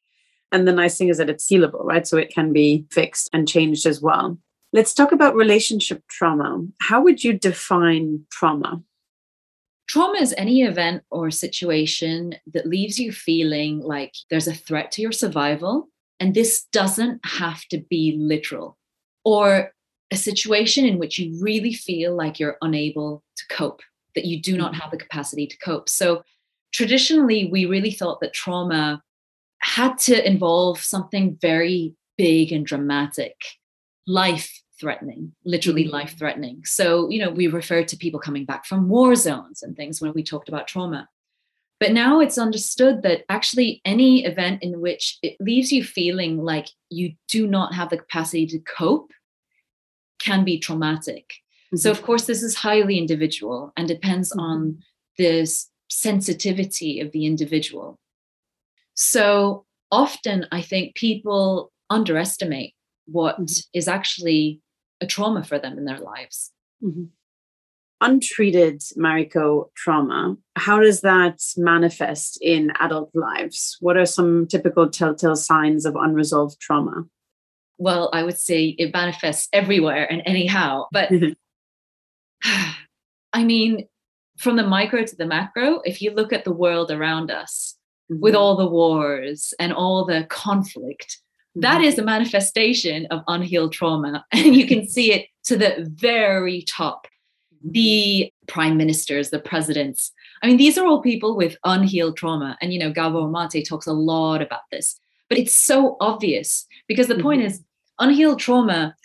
And 0.52 0.68
the 0.68 0.74
nice 0.74 0.96
thing 0.98 1.10
is 1.10 1.18
that 1.18 1.30
it's 1.30 1.50
healable, 1.50 1.84
right? 1.84 2.06
So 2.06 2.18
it 2.18 2.32
can 2.32 2.54
be 2.54 2.86
fixed 2.92 3.30
and 3.34 3.48
changed 3.48 3.88
as 3.88 4.00
well. 4.00 4.38
Let's 4.76 4.94
talk 4.94 5.14
about 5.14 5.36
relationship 5.36 6.04
trauma. 6.10 6.62
How 6.82 7.02
would 7.02 7.24
you 7.24 7.32
define 7.32 8.26
trauma? 8.30 8.84
Trauma 9.88 10.18
is 10.18 10.36
any 10.38 10.64
event 10.64 11.04
or 11.10 11.32
situation 11.32 12.36
that 12.54 12.68
leaves 12.68 13.00
you 13.00 13.14
feeling 13.14 13.80
like 13.80 14.14
there's 14.30 14.50
a 14.50 14.54
threat 14.54 14.92
to 14.92 15.02
your 15.02 15.14
survival. 15.14 15.88
And 16.20 16.34
this 16.34 16.66
doesn't 16.74 17.26
have 17.26 17.64
to 17.70 17.78
be 17.90 18.18
literal, 18.20 18.78
or 19.24 19.72
a 20.12 20.18
situation 20.18 20.84
in 20.84 21.00
which 21.00 21.20
you 21.20 21.42
really 21.42 21.72
feel 21.72 22.14
like 22.14 22.38
you're 22.38 22.58
unable 22.62 23.24
to 23.38 23.44
cope, 23.50 23.82
that 24.14 24.26
you 24.26 24.42
do 24.42 24.58
not 24.58 24.74
mm-hmm. 24.74 24.82
have 24.82 24.92
the 24.92 24.98
capacity 24.98 25.48
to 25.48 25.58
cope. 25.60 25.88
So, 25.88 26.22
traditionally, 26.74 27.48
we 27.50 27.66
really 27.66 27.92
thought 27.92 28.20
that 28.20 28.34
trauma 28.34 29.02
had 29.60 29.98
to 30.00 30.28
involve 30.28 30.82
something 30.82 31.38
very 31.42 31.96
big 32.18 32.52
and 32.52 32.66
dramatic, 32.66 33.38
life 34.06 34.52
threatening, 34.80 35.34
literally 35.46 35.84
mm-hmm. 35.84 35.94
life 35.94 36.18
threatening. 36.18 36.64
So, 36.66 37.10
you 37.10 37.24
know, 37.24 37.30
we 37.30 37.48
referred 37.48 37.88
to 37.90 37.98
people 37.98 38.20
coming 38.20 38.46
back 38.46 38.66
from 38.66 38.90
war 38.90 39.16
zones 39.16 39.64
and 39.64 39.76
things 39.76 40.02
when 40.02 40.14
we 40.14 40.24
talked 40.24 40.50
about 40.50 40.68
trauma. 40.68 41.08
But 41.80 41.92
now 41.92 42.22
it's 42.22 42.38
understood 42.38 43.02
that 43.04 43.26
actually 43.28 43.82
any 43.84 44.26
event 44.26 44.64
in 44.64 44.80
which 44.80 45.18
it 45.22 45.36
leaves 45.40 45.72
you 45.72 45.84
feeling 45.84 46.42
like 46.42 46.68
you 46.90 47.14
do 47.28 47.48
not 47.48 47.74
have 47.74 47.90
the 47.90 47.98
capacity 47.98 48.48
to 48.48 48.60
cope 48.60 49.12
can 50.20 50.46
be 50.46 50.58
traumatic. 50.58 51.26
Mm-hmm. 51.68 51.78
So, 51.78 51.92
of 51.92 52.02
course, 52.02 52.26
this 52.26 52.44
is 52.44 52.56
highly 52.56 52.98
individual 52.98 53.74
and 53.76 53.88
depends 53.88 54.32
mm-hmm. 54.32 54.40
on 54.40 54.78
the 55.18 55.50
sensitivity 55.90 57.00
of 57.00 57.12
the 57.12 57.26
individual. 57.26 58.00
So, 58.94 59.66
often 59.92 60.48
I 60.52 60.62
think 60.62 60.96
people 60.96 61.72
underestimate 61.90 62.74
what 63.06 63.36
mm-hmm. 63.36 63.78
is 63.78 63.88
actually 63.88 64.62
a 65.02 65.06
trauma 65.06 65.44
for 65.44 65.60
them 65.60 65.78
in 65.78 65.86
their 65.86 66.00
lives. 66.00 66.52
Mm-hmm. 66.84 67.06
Untreated 68.02 68.82
Mariko 68.98 69.70
trauma, 69.76 70.36
how 70.56 70.80
does 70.82 71.02
that 71.02 71.40
manifest 71.58 72.38
in 72.42 72.72
adult 72.80 73.10
lives? 73.14 73.78
What 73.80 73.98
are 73.98 74.06
some 74.06 74.48
typical 74.48 74.90
telltale 74.90 75.36
signs 75.36 75.86
of 75.86 75.96
unresolved 75.96 76.60
trauma? 76.60 77.06
Well, 77.78 78.10
I 78.14 78.24
would 78.24 78.38
say 78.38 78.76
it 78.78 78.94
manifests 78.94 79.48
everywhere 79.54 80.12
and 80.12 80.22
anyhow, 80.26 80.88
but 80.92 81.12
I 83.34 83.44
mean, 83.44 83.88
from 84.38 84.56
the 84.56 84.68
micro 84.68 85.04
to 85.04 85.16
the 85.16 85.26
macro, 85.26 85.82
if 85.84 86.02
you 86.02 86.12
look 86.12 86.34
at 86.34 86.44
the 86.44 86.52
world 86.52 86.92
around 86.92 87.32
us 87.32 87.76
mm-hmm. 88.12 88.22
with 88.22 88.36
all 88.36 88.56
the 88.56 88.70
wars 88.70 89.54
and 89.60 89.74
all 89.74 90.06
the 90.06 90.26
conflict, 90.30 91.20
that 91.56 91.82
is 91.82 91.98
a 91.98 92.04
manifestation 92.04 93.08
of 93.08 93.24
unhealed 93.28 93.74
trauma. 93.74 94.26
And 94.32 94.56
you 94.56 94.68
can 94.68 94.88
see 94.88 95.14
it 95.14 95.28
to 95.46 95.58
the 95.58 95.88
very 95.90 96.64
top. 96.64 97.08
The 97.64 98.32
prime 98.48 98.78
ministers, 98.78 99.32
the 99.32 99.40
presidents. 99.40 100.12
I 100.44 100.48
mean, 100.48 100.58
these 100.58 100.78
are 100.78 100.86
all 100.86 101.02
people 101.02 101.36
with 101.36 101.58
unhealed 101.64 102.18
trauma. 102.18 102.58
And, 102.62 102.72
you 102.72 102.80
know, 102.80 102.92
Gabor 102.92 103.28
Mate 103.28 103.66
talks 103.68 103.88
a 103.88 103.94
lot 103.94 104.42
about 104.42 104.62
this. 104.72 105.00
But 105.30 105.40
it's 105.40 105.56
so 105.56 105.98
obvious 106.00 106.68
because 106.88 107.08
the 107.08 107.16
mm-hmm. 107.16 107.24
point 107.24 107.42
is, 107.42 107.64
unhealed 108.00 108.40
trauma 108.40 108.96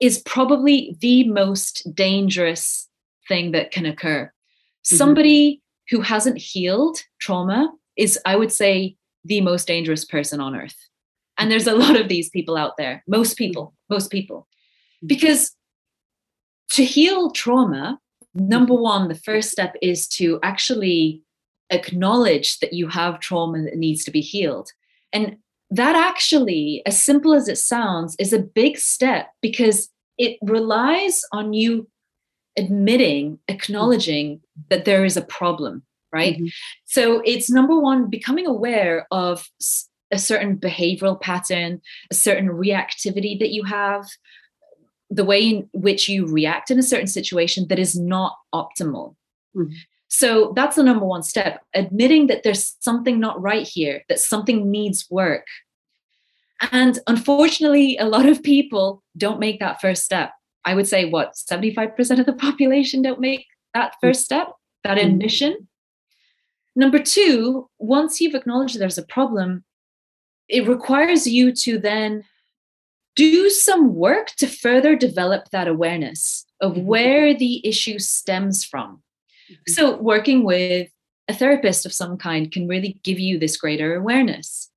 is 0.00 0.18
probably 0.20 0.96
the 1.00 1.28
most 1.28 1.94
dangerous 1.94 2.88
thing 3.28 3.52
that 3.52 3.70
can 3.70 3.86
occur. 3.86 4.24
Mm-hmm. 4.24 4.96
Somebody 4.96 5.62
who 5.90 6.00
hasn't 6.00 6.38
healed 6.38 6.98
trauma 7.20 7.72
is, 7.96 8.18
I 8.24 8.34
would 8.36 8.50
say, 8.50 8.96
the 9.24 9.40
most 9.42 9.66
dangerous 9.68 10.04
person 10.04 10.40
on 10.40 10.56
earth. 10.56 10.76
And 11.40 11.50
there's 11.50 11.66
a 11.66 11.74
lot 11.74 11.98
of 11.98 12.08
these 12.08 12.28
people 12.28 12.56
out 12.56 12.76
there, 12.76 13.02
most 13.08 13.36
people, 13.36 13.74
most 13.88 14.10
people. 14.10 14.46
Because 15.04 15.52
to 16.72 16.84
heal 16.84 17.30
trauma, 17.30 17.98
number 18.34 18.74
one, 18.74 19.08
the 19.08 19.14
first 19.14 19.50
step 19.50 19.74
is 19.80 20.06
to 20.08 20.38
actually 20.42 21.22
acknowledge 21.70 22.58
that 22.58 22.74
you 22.74 22.88
have 22.88 23.20
trauma 23.20 23.62
that 23.62 23.76
needs 23.76 24.04
to 24.04 24.10
be 24.10 24.20
healed. 24.20 24.70
And 25.14 25.38
that 25.70 25.96
actually, 25.96 26.82
as 26.84 27.02
simple 27.02 27.32
as 27.32 27.48
it 27.48 27.56
sounds, 27.56 28.16
is 28.18 28.32
a 28.32 28.38
big 28.38 28.76
step 28.76 29.30
because 29.40 29.88
it 30.18 30.36
relies 30.42 31.22
on 31.32 31.54
you 31.54 31.88
admitting, 32.58 33.38
acknowledging 33.48 34.40
that 34.68 34.84
there 34.84 35.06
is 35.06 35.16
a 35.16 35.22
problem, 35.22 35.82
right? 36.12 36.36
Mm-hmm. 36.36 36.46
So 36.84 37.22
it's 37.24 37.50
number 37.50 37.80
one, 37.80 38.10
becoming 38.10 38.46
aware 38.46 39.06
of 39.10 39.48
a 40.10 40.18
certain 40.18 40.56
behavioral 40.56 41.20
pattern, 41.20 41.80
a 42.10 42.14
certain 42.14 42.48
reactivity 42.48 43.38
that 43.38 43.50
you 43.50 43.64
have, 43.64 44.06
the 45.10 45.24
way 45.24 45.42
in 45.42 45.68
which 45.72 46.08
you 46.08 46.26
react 46.26 46.70
in 46.70 46.78
a 46.78 46.84
certain 46.84 47.06
situation 47.06 47.66
that 47.68 47.78
is 47.78 47.98
not 47.98 48.36
optimal. 48.54 49.16
Mm-hmm. 49.56 49.72
So 50.08 50.52
that's 50.56 50.76
the 50.76 50.82
number 50.82 51.04
one 51.04 51.22
step 51.22 51.62
admitting 51.74 52.26
that 52.26 52.42
there's 52.42 52.76
something 52.80 53.20
not 53.20 53.40
right 53.40 53.66
here, 53.66 54.02
that 54.08 54.18
something 54.18 54.70
needs 54.70 55.06
work. 55.10 55.46
And 56.72 56.98
unfortunately, 57.06 57.96
a 57.96 58.06
lot 58.06 58.26
of 58.26 58.42
people 58.42 59.02
don't 59.16 59.40
make 59.40 59.60
that 59.60 59.80
first 59.80 60.04
step. 60.04 60.32
I 60.64 60.74
would 60.74 60.86
say, 60.86 61.06
what, 61.06 61.34
75% 61.34 62.18
of 62.18 62.26
the 62.26 62.32
population 62.38 63.02
don't 63.02 63.20
make 63.20 63.46
that 63.72 63.94
first 64.00 64.24
step, 64.24 64.48
that 64.84 64.98
mm-hmm. 64.98 65.10
admission. 65.10 65.68
Number 66.76 66.98
two, 66.98 67.68
once 67.78 68.20
you've 68.20 68.34
acknowledged 68.34 68.78
there's 68.78 68.98
a 68.98 69.06
problem, 69.06 69.64
it 70.50 70.66
requires 70.66 71.26
you 71.26 71.52
to 71.52 71.78
then 71.78 72.24
do 73.16 73.50
some 73.50 73.94
work 73.94 74.28
to 74.38 74.46
further 74.46 74.96
develop 74.96 75.50
that 75.50 75.68
awareness 75.68 76.46
of 76.60 76.72
mm-hmm. 76.72 76.86
where 76.86 77.34
the 77.34 77.66
issue 77.66 77.98
stems 77.98 78.64
from. 78.64 79.02
Mm-hmm. 79.50 79.72
So, 79.72 79.96
working 79.96 80.44
with 80.44 80.88
a 81.28 81.34
therapist 81.34 81.86
of 81.86 81.92
some 81.92 82.16
kind 82.16 82.50
can 82.50 82.66
really 82.66 82.98
give 83.04 83.18
you 83.18 83.38
this 83.38 83.56
greater 83.56 83.94
awareness. 83.94 84.70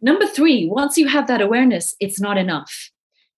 Number 0.00 0.26
three, 0.26 0.66
once 0.66 0.96
you 0.96 1.08
have 1.08 1.26
that 1.26 1.42
awareness, 1.42 1.94
it's 2.00 2.20
not 2.20 2.38
enough. 2.38 2.90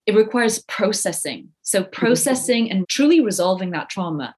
It 0.07 0.15
requires 0.15 0.63
processing. 0.63 1.49
So, 1.63 1.83
mm-hmm. 1.83 1.91
processing 1.91 2.71
and 2.71 2.89
truly 2.89 3.21
resolving 3.21 3.71
that 3.71 3.89
trauma. 3.89 4.35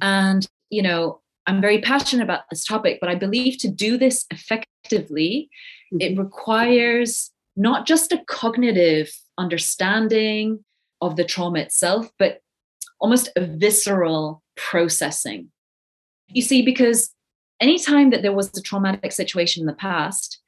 And, 0.00 0.46
you 0.70 0.82
know, 0.82 1.20
I'm 1.46 1.60
very 1.60 1.80
passionate 1.80 2.22
about 2.22 2.44
this 2.50 2.64
topic, 2.64 2.98
but 3.00 3.10
I 3.10 3.14
believe 3.14 3.58
to 3.58 3.68
do 3.68 3.98
this 3.98 4.24
effectively, 4.30 5.50
it 5.92 6.12
mm-hmm. 6.12 6.20
requires 6.20 7.30
not 7.56 7.86
just 7.86 8.12
a 8.12 8.22
cognitive 8.26 9.10
understanding 9.38 10.64
of 11.00 11.16
the 11.16 11.24
trauma 11.24 11.60
itself, 11.60 12.10
but 12.18 12.40
almost 13.00 13.30
a 13.36 13.46
visceral 13.46 14.42
processing. 14.56 15.50
You 16.28 16.42
see, 16.42 16.62
because 16.62 17.10
anytime 17.60 18.10
that 18.10 18.22
there 18.22 18.32
was 18.32 18.56
a 18.56 18.62
traumatic 18.62 19.12
situation 19.12 19.62
in 19.62 19.66
the 19.66 19.72
past, 19.72 20.40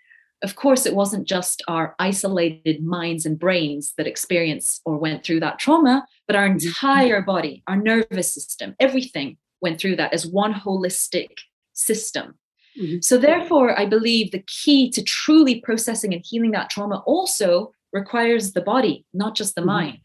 of 0.43 0.57
course, 0.57 0.87
it 0.87 0.95
wasn't 0.95 1.27
just 1.27 1.63
our 1.69 1.95
isolated 1.99 2.83
minds 2.83 3.25
and 3.25 3.39
brains 3.39 3.95
that 3.97 4.09
experienced 4.09 4.83
or 4.85 4.99
went 4.99 5.25
through 5.25 5.41
that 5.41 5.59
trauma, 5.59 6.05
but 6.27 6.37
our 6.37 6.49
mm-hmm. 6.49 6.67
entire 6.67 7.23
body, 7.23 7.63
our 7.67 7.77
nervous 7.77 8.35
system, 8.35 8.75
everything 8.81 9.37
went 9.61 9.81
through 9.81 9.97
that 9.97 10.13
as 10.13 10.27
one 10.27 10.53
holistic 10.53 11.31
system. 11.73 12.35
Mm-hmm. 12.81 13.01
So, 13.03 13.19
therefore, 13.19 13.79
I 13.79 13.87
believe 13.87 14.31
the 14.31 14.45
key 14.47 14.91
to 14.91 15.03
truly 15.03 15.61
processing 15.61 16.15
and 16.15 16.25
healing 16.25 16.53
that 16.53 16.71
trauma 16.71 17.03
also 17.07 17.73
requires 17.93 18.53
the 18.53 18.63
body, 18.63 19.05
not 19.13 19.37
just 19.37 19.55
the 19.55 19.61
mm-hmm. 19.61 19.71
mind. 19.71 19.99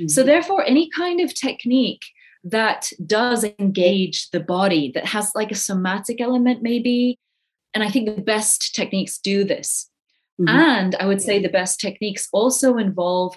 Mm-hmm. 0.00 0.08
So, 0.08 0.22
therefore, 0.22 0.64
any 0.64 0.88
kind 0.90 1.20
of 1.20 1.34
technique 1.34 2.04
that 2.44 2.92
does 3.06 3.44
engage 3.58 4.30
the 4.30 4.40
body, 4.40 4.92
that 4.94 5.06
has 5.06 5.32
like 5.34 5.50
a 5.50 5.56
somatic 5.56 6.20
element, 6.20 6.62
maybe. 6.62 7.18
And 7.72 7.82
I 7.82 7.90
think 7.90 8.06
the 8.06 8.22
best 8.22 8.74
techniques 8.74 9.18
do 9.18 9.44
this. 9.44 9.90
Mm-hmm. 10.40 10.48
And 10.48 10.94
I 10.96 11.06
would 11.06 11.22
say 11.22 11.40
the 11.40 11.48
best 11.48 11.80
techniques 11.80 12.28
also 12.32 12.76
involve 12.76 13.36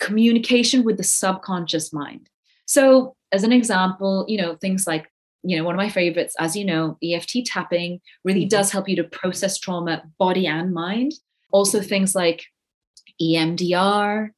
communication 0.00 0.84
with 0.84 0.96
the 0.96 1.04
subconscious 1.04 1.92
mind. 1.92 2.28
So, 2.66 3.14
as 3.32 3.44
an 3.44 3.52
example, 3.52 4.26
you 4.28 4.36
know, 4.36 4.56
things 4.56 4.86
like, 4.86 5.11
you 5.42 5.56
know, 5.56 5.64
one 5.64 5.74
of 5.74 5.78
my 5.78 5.88
favorites, 5.88 6.34
as 6.38 6.56
you 6.56 6.64
know, 6.64 6.96
EFT 7.02 7.44
tapping 7.46 8.00
really 8.24 8.42
mm-hmm. 8.42 8.48
does 8.48 8.70
help 8.70 8.88
you 8.88 8.96
to 8.96 9.04
process 9.04 9.58
trauma, 9.58 10.02
body 10.18 10.46
and 10.46 10.72
mind. 10.72 11.12
Also, 11.52 11.80
things 11.80 12.14
like 12.14 12.46
EMDR. 13.20 14.30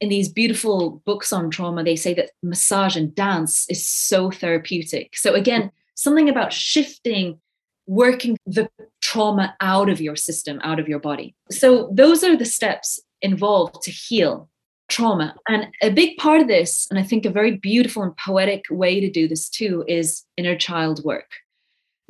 In 0.00 0.08
these 0.10 0.28
beautiful 0.28 1.02
books 1.06 1.32
on 1.32 1.50
trauma, 1.50 1.82
they 1.82 1.96
say 1.96 2.12
that 2.14 2.30
massage 2.42 2.96
and 2.96 3.14
dance 3.14 3.66
is 3.70 3.88
so 3.88 4.30
therapeutic. 4.30 5.16
So, 5.16 5.34
again, 5.34 5.70
something 5.94 6.28
about 6.28 6.52
shifting, 6.52 7.40
working 7.86 8.36
the 8.46 8.68
trauma 9.00 9.56
out 9.60 9.88
of 9.88 10.00
your 10.00 10.16
system, 10.16 10.60
out 10.62 10.78
of 10.78 10.86
your 10.86 10.98
body. 10.98 11.34
So, 11.50 11.90
those 11.92 12.22
are 12.22 12.36
the 12.36 12.44
steps 12.44 13.00
involved 13.22 13.82
to 13.82 13.90
heal 13.90 14.50
trauma. 14.88 15.34
And 15.48 15.68
a 15.82 15.90
big 15.90 16.16
part 16.18 16.40
of 16.40 16.48
this, 16.48 16.86
and 16.90 16.98
I 16.98 17.02
think 17.02 17.24
a 17.24 17.30
very 17.30 17.56
beautiful 17.56 18.02
and 18.02 18.16
poetic 18.16 18.64
way 18.70 19.00
to 19.00 19.10
do 19.10 19.28
this 19.28 19.48
too, 19.48 19.84
is 19.88 20.24
inner 20.36 20.56
child 20.56 21.04
work. 21.04 21.30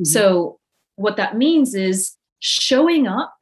Mm-hmm. 0.01 0.05
So, 0.05 0.59
what 0.97 1.17
that 1.17 1.37
means 1.37 1.75
is 1.75 2.17
showing 2.39 3.07
up 3.07 3.35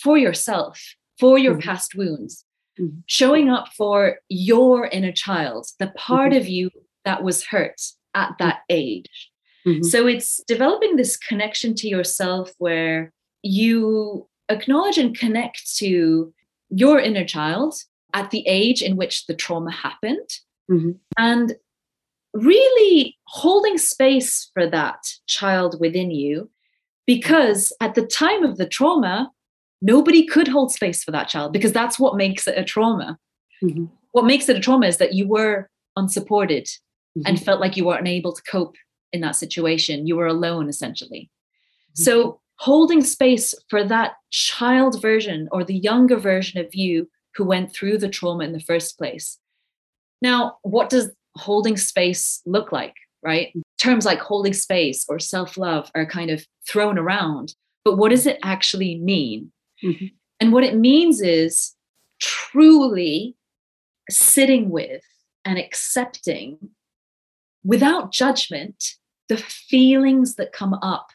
for 0.00 0.18
yourself, 0.18 0.80
for 1.18 1.38
your 1.38 1.54
mm-hmm. 1.54 1.68
past 1.68 1.94
wounds, 1.94 2.44
mm-hmm. 2.78 2.98
showing 3.06 3.50
up 3.50 3.68
for 3.76 4.18
your 4.28 4.86
inner 4.86 5.12
child, 5.12 5.66
the 5.78 5.88
part 5.88 6.32
mm-hmm. 6.32 6.40
of 6.40 6.48
you 6.48 6.70
that 7.04 7.22
was 7.22 7.44
hurt 7.44 7.80
at 8.14 8.30
mm-hmm. 8.30 8.44
that 8.44 8.60
age. 8.68 9.30
Mm-hmm. 9.66 9.82
So, 9.84 10.06
it's 10.06 10.42
developing 10.48 10.96
this 10.96 11.16
connection 11.16 11.74
to 11.76 11.88
yourself 11.88 12.52
where 12.58 13.12
you 13.42 14.26
acknowledge 14.48 14.98
and 14.98 15.16
connect 15.16 15.76
to 15.76 16.32
your 16.70 16.98
inner 16.98 17.24
child 17.24 17.74
at 18.14 18.30
the 18.30 18.44
age 18.46 18.80
in 18.80 18.96
which 18.96 19.26
the 19.26 19.34
trauma 19.34 19.70
happened 19.70 20.28
mm-hmm. 20.70 20.92
and 21.18 21.54
really 22.32 23.16
holding 23.26 23.76
space 23.76 24.50
for 24.54 24.68
that 24.68 24.98
child 25.26 25.78
within 25.80 26.10
you 26.10 26.50
because 27.06 27.72
at 27.80 27.94
the 27.94 28.06
time 28.06 28.42
of 28.42 28.56
the 28.56 28.66
trauma 28.66 29.30
nobody 29.82 30.26
could 30.26 30.48
hold 30.48 30.72
space 30.72 31.04
for 31.04 31.10
that 31.10 31.28
child 31.28 31.52
because 31.52 31.72
that's 31.72 31.98
what 31.98 32.16
makes 32.16 32.48
it 32.48 32.56
a 32.56 32.64
trauma 32.64 33.18
mm-hmm. 33.62 33.84
what 34.12 34.24
makes 34.24 34.48
it 34.48 34.56
a 34.56 34.60
trauma 34.60 34.86
is 34.86 34.96
that 34.96 35.12
you 35.12 35.28
were 35.28 35.68
unsupported 35.96 36.64
mm-hmm. 36.64 37.22
and 37.26 37.42
felt 37.42 37.60
like 37.60 37.76
you 37.76 37.84
weren't 37.84 38.08
able 38.08 38.32
to 38.32 38.42
cope 38.42 38.76
in 39.12 39.20
that 39.20 39.36
situation 39.36 40.06
you 40.06 40.16
were 40.16 40.26
alone 40.26 40.68
essentially 40.68 41.30
mm-hmm. 41.30 42.02
so 42.02 42.40
holding 42.56 43.02
space 43.02 43.54
for 43.68 43.84
that 43.84 44.12
child 44.30 45.00
version 45.00 45.48
or 45.52 45.64
the 45.64 45.76
younger 45.76 46.16
version 46.16 46.60
of 46.60 46.74
you 46.74 47.08
who 47.36 47.44
went 47.44 47.72
through 47.72 47.98
the 47.98 48.08
trauma 48.08 48.44
in 48.44 48.52
the 48.52 48.60
first 48.60 48.98
place. 48.98 49.38
Now, 50.22 50.58
what 50.62 50.90
does 50.90 51.10
holding 51.36 51.76
space 51.76 52.40
look 52.46 52.72
like, 52.72 52.94
right? 53.22 53.52
Terms 53.78 54.04
like 54.06 54.20
holding 54.20 54.52
space 54.52 55.04
or 55.08 55.18
self 55.18 55.56
love 55.56 55.90
are 55.94 56.06
kind 56.06 56.30
of 56.30 56.46
thrown 56.68 56.98
around, 56.98 57.54
but 57.84 57.96
what 57.96 58.10
does 58.10 58.26
it 58.26 58.38
actually 58.42 58.98
mean? 58.98 59.52
Mm-hmm. 59.82 60.06
And 60.40 60.52
what 60.52 60.64
it 60.64 60.76
means 60.76 61.20
is 61.20 61.74
truly 62.20 63.36
sitting 64.10 64.70
with 64.70 65.02
and 65.44 65.58
accepting 65.58 66.58
without 67.64 68.12
judgment 68.12 68.94
the 69.28 69.36
feelings 69.36 70.36
that 70.36 70.52
come 70.52 70.74
up. 70.74 71.08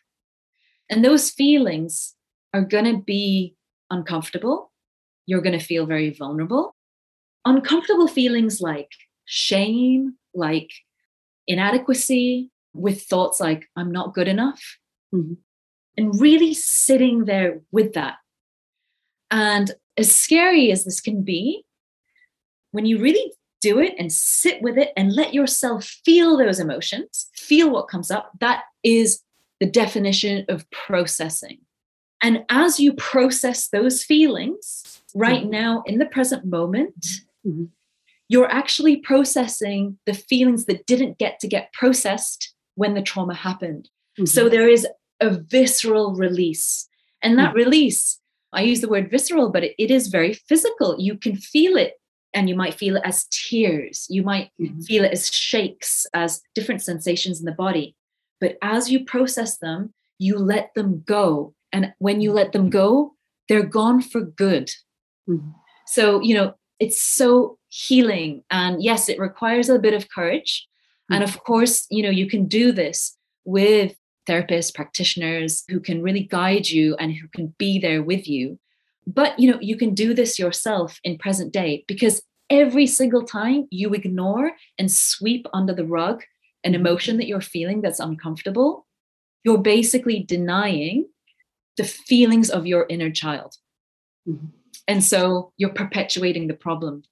And 0.90 1.06
those 1.06 1.30
feelings 1.30 2.16
are 2.54 2.62
going 2.62 2.86
to 2.86 2.98
be 2.98 3.56
uncomfortable 3.92 4.72
you're 5.30 5.42
going 5.42 5.58
to 5.58 5.64
feel 5.64 5.86
very 5.86 6.10
vulnerable. 6.10 6.76
Uncomfortable 7.46 8.08
feelings 8.08 8.60
like 8.62 8.90
shame, 9.26 10.16
like 10.34 10.72
inadequacy, 11.48 12.50
with 12.74 13.04
thoughts 13.04 13.40
like, 13.40 13.68
I'm 13.76 13.92
not 13.92 14.16
good 14.16 14.28
enough. 14.28 14.60
Mm-hmm. 15.14 15.34
And 15.98 16.20
really 16.20 16.56
sitting 16.56 17.26
there 17.26 17.62
with 17.72 17.94
that. 17.94 18.16
And 19.30 19.72
as 19.98 20.12
scary 20.12 20.72
as 20.72 20.84
this 20.84 21.00
can 21.00 21.24
be, 21.24 21.64
when 22.72 22.88
you 22.88 22.98
really 22.98 23.32
do 23.62 23.78
it 23.80 23.94
and 24.00 24.12
sit 24.12 24.64
with 24.64 24.80
it 24.80 24.94
and 24.98 25.14
let 25.14 25.36
yourself 25.36 25.86
feel 26.06 26.38
those 26.38 26.60
emotions, 26.60 27.30
feel 27.36 27.70
what 27.70 27.88
comes 27.88 28.10
up, 28.10 28.32
that 28.40 28.64
is 28.84 29.22
the 29.60 29.68
definition 29.68 30.46
of 30.50 30.70
processing. 30.72 31.60
And 32.22 32.46
as 32.50 32.80
you 32.80 32.94
process 32.94 33.68
those 33.68 34.04
feelings, 34.04 34.99
right 35.16 35.42
mm-hmm. 35.42 35.52
now 35.52 35.84
in 35.86 36.00
the 36.00 36.06
present 36.06 36.46
moment 36.46 37.06
mm-hmm. 37.46 37.66
you're 38.28 38.52
actually 38.52 38.98
processing 38.98 39.98
the 40.06 40.14
feelings 40.14 40.66
that 40.66 40.86
didn't 40.86 41.18
get 41.18 41.40
to 41.40 41.48
get 41.48 41.72
processed 41.74 42.54
when 42.76 42.94
the 42.94 43.02
trauma 43.02 43.34
happened 43.34 43.90
mm-hmm. 44.18 44.26
so 44.26 44.50
there 44.50 44.70
is 44.70 44.88
a 45.20 45.30
visceral 45.30 46.16
release 46.16 46.88
and 47.22 47.38
that 47.38 47.50
mm-hmm. 47.50 47.58
release 47.58 48.20
i 48.54 48.62
use 48.62 48.82
the 48.82 48.90
word 48.90 49.10
visceral 49.10 49.50
but 49.50 49.64
it, 49.64 49.76
it 49.78 49.92
is 49.92 50.08
very 50.08 50.34
physical 50.34 50.96
you 51.00 51.18
can 51.18 51.36
feel 51.36 51.76
it 51.76 51.94
and 52.34 52.48
you 52.48 52.56
might 52.56 52.76
feel 52.76 52.96
it 52.96 53.04
as 53.06 53.26
tears 53.32 54.06
you 54.10 54.24
might 54.24 54.52
mm-hmm. 54.62 54.82
feel 54.82 55.04
it 55.04 55.12
as 55.12 55.30
shakes 55.30 56.06
as 56.14 56.42
different 56.56 56.82
sensations 56.82 57.40
in 57.40 57.46
the 57.46 57.52
body 57.52 57.96
but 58.40 58.58
as 58.62 58.90
you 58.92 59.04
process 59.04 59.58
them 59.58 59.94
you 60.20 60.38
let 60.38 60.74
them 60.76 61.04
go 61.06 61.54
and 61.72 61.94
when 61.98 62.22
you 62.22 62.32
let 62.32 62.52
them 62.52 62.70
go 62.70 63.14
they're 63.48 63.64
gone 63.64 64.02
for 64.02 64.22
good 64.22 64.70
Mm-hmm. 65.30 65.50
So, 65.88 66.22
you 66.22 66.36
know, 66.36 66.54
it's 66.80 67.02
so 67.02 67.58
healing. 67.70 68.44
And 68.50 68.82
yes, 68.82 69.10
it 69.10 69.20
requires 69.20 69.70
a 69.70 69.80
bit 69.80 69.94
of 69.94 70.10
courage. 70.10 70.68
Mm-hmm. 71.12 71.14
And 71.16 71.24
of 71.24 71.44
course, 71.44 71.86
you 71.90 72.04
know, 72.04 72.10
you 72.10 72.28
can 72.28 72.48
do 72.48 72.72
this 72.72 73.18
with 73.46 73.96
therapists, 74.28 74.74
practitioners 74.74 75.64
who 75.70 75.80
can 75.80 76.02
really 76.02 76.24
guide 76.24 76.70
you 76.70 76.96
and 76.96 77.14
who 77.14 77.28
can 77.30 77.54
be 77.58 77.80
there 77.80 78.04
with 78.04 78.28
you. 78.28 78.60
But, 79.08 79.40
you 79.40 79.52
know, 79.52 79.60
you 79.60 79.76
can 79.76 79.94
do 79.96 80.14
this 80.14 80.38
yourself 80.38 81.00
in 81.04 81.18
present 81.18 81.52
day 81.52 81.84
because 81.88 82.22
every 82.50 82.86
single 82.86 83.24
time 83.24 83.68
you 83.72 83.94
ignore 83.94 84.52
and 84.78 84.92
sweep 84.92 85.48
under 85.54 85.74
the 85.74 85.86
rug 85.86 86.24
an 86.64 86.74
mm-hmm. 86.74 86.82
emotion 86.82 87.18
that 87.18 87.28
you're 87.28 87.42
feeling 87.42 87.82
that's 87.82 88.00
uncomfortable, 88.00 88.86
you're 89.44 89.58
basically 89.58 90.20
denying 90.20 91.08
the 91.78 91.84
feelings 91.84 92.50
of 92.50 92.68
your 92.68 92.86
inner 92.90 93.10
child. 93.10 93.56
Mm-hmm. 94.28 94.48
And 94.90 95.04
so 95.04 95.54
you're 95.56 95.70
perpetuating 95.70 96.48
the 96.48 96.56
problem. 96.56 97.04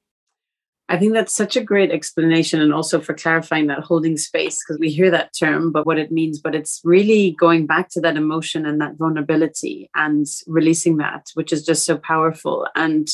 I 0.90 0.98
think 0.98 1.14
that's 1.14 1.34
such 1.34 1.56
a 1.56 1.64
great 1.64 1.92
explanation 1.92 2.60
and 2.60 2.74
also 2.74 3.00
for 3.00 3.14
clarifying 3.14 3.68
that 3.68 3.82
holding 3.82 4.18
space 4.18 4.58
because 4.64 4.80
we 4.80 4.90
hear 4.90 5.12
that 5.12 5.36
term, 5.38 5.72
but 5.72 5.86
what 5.86 6.00
it 6.00 6.12
means, 6.12 6.40
but 6.40 6.56
it's 6.56 6.82
really 6.84 7.36
going 7.40 7.68
back 7.68 7.90
to 7.90 8.02
that 8.02 8.18
emotion 8.18 8.66
and 8.66 8.82
that 8.82 8.96
vulnerability 8.96 9.92
and 9.94 10.26
releasing 10.48 10.98
that, 10.98 11.28
which 11.36 11.54
is 11.54 11.64
just 11.64 11.86
so 11.86 12.00
powerful. 12.00 12.68
And 12.74 13.08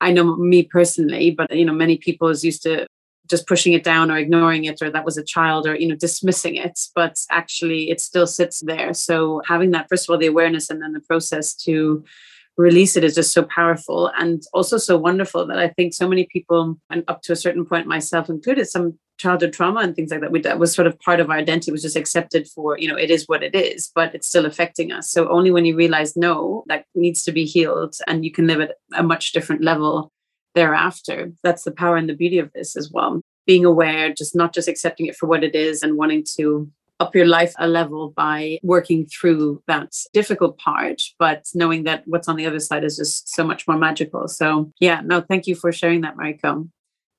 I 0.00 0.10
know 0.10 0.34
me 0.34 0.64
personally, 0.64 1.30
but 1.30 1.54
you 1.54 1.64
know, 1.64 1.74
many 1.74 1.98
people 1.98 2.28
is 2.28 2.42
used 2.42 2.64
to 2.64 2.84
just 3.28 3.46
pushing 3.46 3.74
it 3.74 3.84
down 3.84 4.10
or 4.10 4.16
ignoring 4.16 4.64
it 4.64 4.82
or 4.82 4.90
that 4.90 5.04
was 5.04 5.18
a 5.18 5.22
child 5.22 5.68
or 5.68 5.76
you 5.76 5.86
know 5.86 5.94
dismissing 5.94 6.56
it 6.56 6.80
but 6.94 7.18
actually 7.30 7.90
it 7.90 8.00
still 8.00 8.26
sits 8.26 8.62
there 8.62 8.94
so 8.94 9.42
having 9.46 9.70
that 9.70 9.86
first 9.90 10.08
of 10.08 10.10
all 10.14 10.18
the 10.18 10.24
awareness 10.24 10.70
and 10.70 10.80
then 10.80 10.94
the 10.94 11.00
process 11.00 11.54
to 11.54 12.02
release 12.58 12.96
it 12.96 13.04
is 13.04 13.14
just 13.14 13.32
so 13.32 13.44
powerful 13.44 14.10
and 14.18 14.42
also 14.52 14.76
so 14.76 14.98
wonderful 14.98 15.46
that 15.46 15.58
I 15.58 15.68
think 15.68 15.94
so 15.94 16.08
many 16.08 16.26
people, 16.30 16.76
and 16.90 17.04
up 17.06 17.22
to 17.22 17.32
a 17.32 17.36
certain 17.36 17.64
point, 17.64 17.86
myself 17.86 18.28
included, 18.28 18.66
some 18.66 18.98
childhood 19.16 19.52
trauma 19.52 19.80
and 19.80 19.94
things 19.94 20.10
like 20.10 20.20
that, 20.20 20.32
we, 20.32 20.40
that 20.40 20.58
was 20.58 20.74
sort 20.74 20.88
of 20.88 20.98
part 20.98 21.20
of 21.20 21.30
our 21.30 21.36
identity, 21.36 21.70
was 21.70 21.82
just 21.82 21.96
accepted 21.96 22.48
for, 22.48 22.76
you 22.76 22.88
know, 22.88 22.96
it 22.96 23.10
is 23.10 23.26
what 23.26 23.44
it 23.44 23.54
is, 23.54 23.90
but 23.94 24.12
it's 24.14 24.28
still 24.28 24.44
affecting 24.44 24.90
us. 24.92 25.10
So 25.10 25.28
only 25.28 25.52
when 25.52 25.64
you 25.64 25.76
realize, 25.76 26.16
no, 26.16 26.64
that 26.66 26.84
needs 26.96 27.22
to 27.24 27.32
be 27.32 27.44
healed 27.44 27.94
and 28.08 28.24
you 28.24 28.32
can 28.32 28.48
live 28.48 28.60
at 28.60 28.74
a 28.94 29.02
much 29.02 29.32
different 29.32 29.62
level 29.62 30.12
thereafter. 30.54 31.32
That's 31.44 31.62
the 31.62 31.72
power 31.72 31.96
and 31.96 32.08
the 32.08 32.14
beauty 32.14 32.38
of 32.38 32.52
this 32.52 32.76
as 32.76 32.90
well. 32.90 33.20
Being 33.46 33.64
aware, 33.64 34.12
just 34.12 34.34
not 34.34 34.52
just 34.52 34.68
accepting 34.68 35.06
it 35.06 35.16
for 35.16 35.26
what 35.26 35.44
it 35.44 35.54
is 35.54 35.82
and 35.82 35.96
wanting 35.96 36.24
to 36.36 36.70
up 37.00 37.14
your 37.14 37.26
life 37.26 37.54
a 37.58 37.68
level 37.68 38.10
by 38.10 38.58
working 38.62 39.06
through 39.06 39.62
that 39.66 39.94
difficult 40.12 40.58
part, 40.58 41.02
but 41.18 41.46
knowing 41.54 41.84
that 41.84 42.02
what's 42.06 42.28
on 42.28 42.36
the 42.36 42.46
other 42.46 42.60
side 42.60 42.84
is 42.84 42.96
just 42.96 43.34
so 43.34 43.44
much 43.44 43.66
more 43.68 43.78
magical. 43.78 44.28
So, 44.28 44.72
yeah, 44.80 45.00
no, 45.04 45.20
thank 45.20 45.46
you 45.46 45.54
for 45.54 45.72
sharing 45.72 46.00
that, 46.02 46.16
Mariko. 46.16 46.68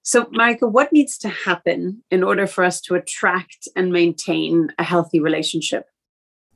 So, 0.04 0.26
Mariko, 0.26 0.72
what 0.72 0.92
needs 0.92 1.18
to 1.20 1.30
happen 1.30 2.04
in 2.10 2.24
order 2.24 2.48
for 2.48 2.64
us 2.64 2.82
to 2.82 2.96
attract 2.96 3.68
and 3.76 3.92
maintain 3.92 4.70
a 4.78 4.84
healthy 4.84 5.20
relationship? 5.20 5.86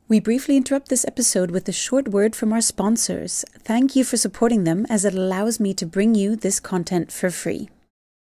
We 0.08 0.20
briefly 0.20 0.58
interrupt 0.58 0.90
this 0.90 1.06
episode 1.06 1.52
with 1.52 1.68
a 1.70 1.72
short 1.72 2.10
word 2.10 2.36
from 2.36 2.52
our 2.52 2.62
sponsors. 2.62 3.46
Thank 3.60 3.96
you 3.96 4.04
for 4.04 4.18
supporting 4.18 4.64
them 4.64 4.86
as 4.90 5.06
it 5.06 5.14
allows 5.14 5.60
me 5.60 5.74
to 5.76 5.86
bring 5.86 6.14
you 6.14 6.36
this 6.36 6.60
content 6.60 7.12
for 7.12 7.30
free. 7.30 7.70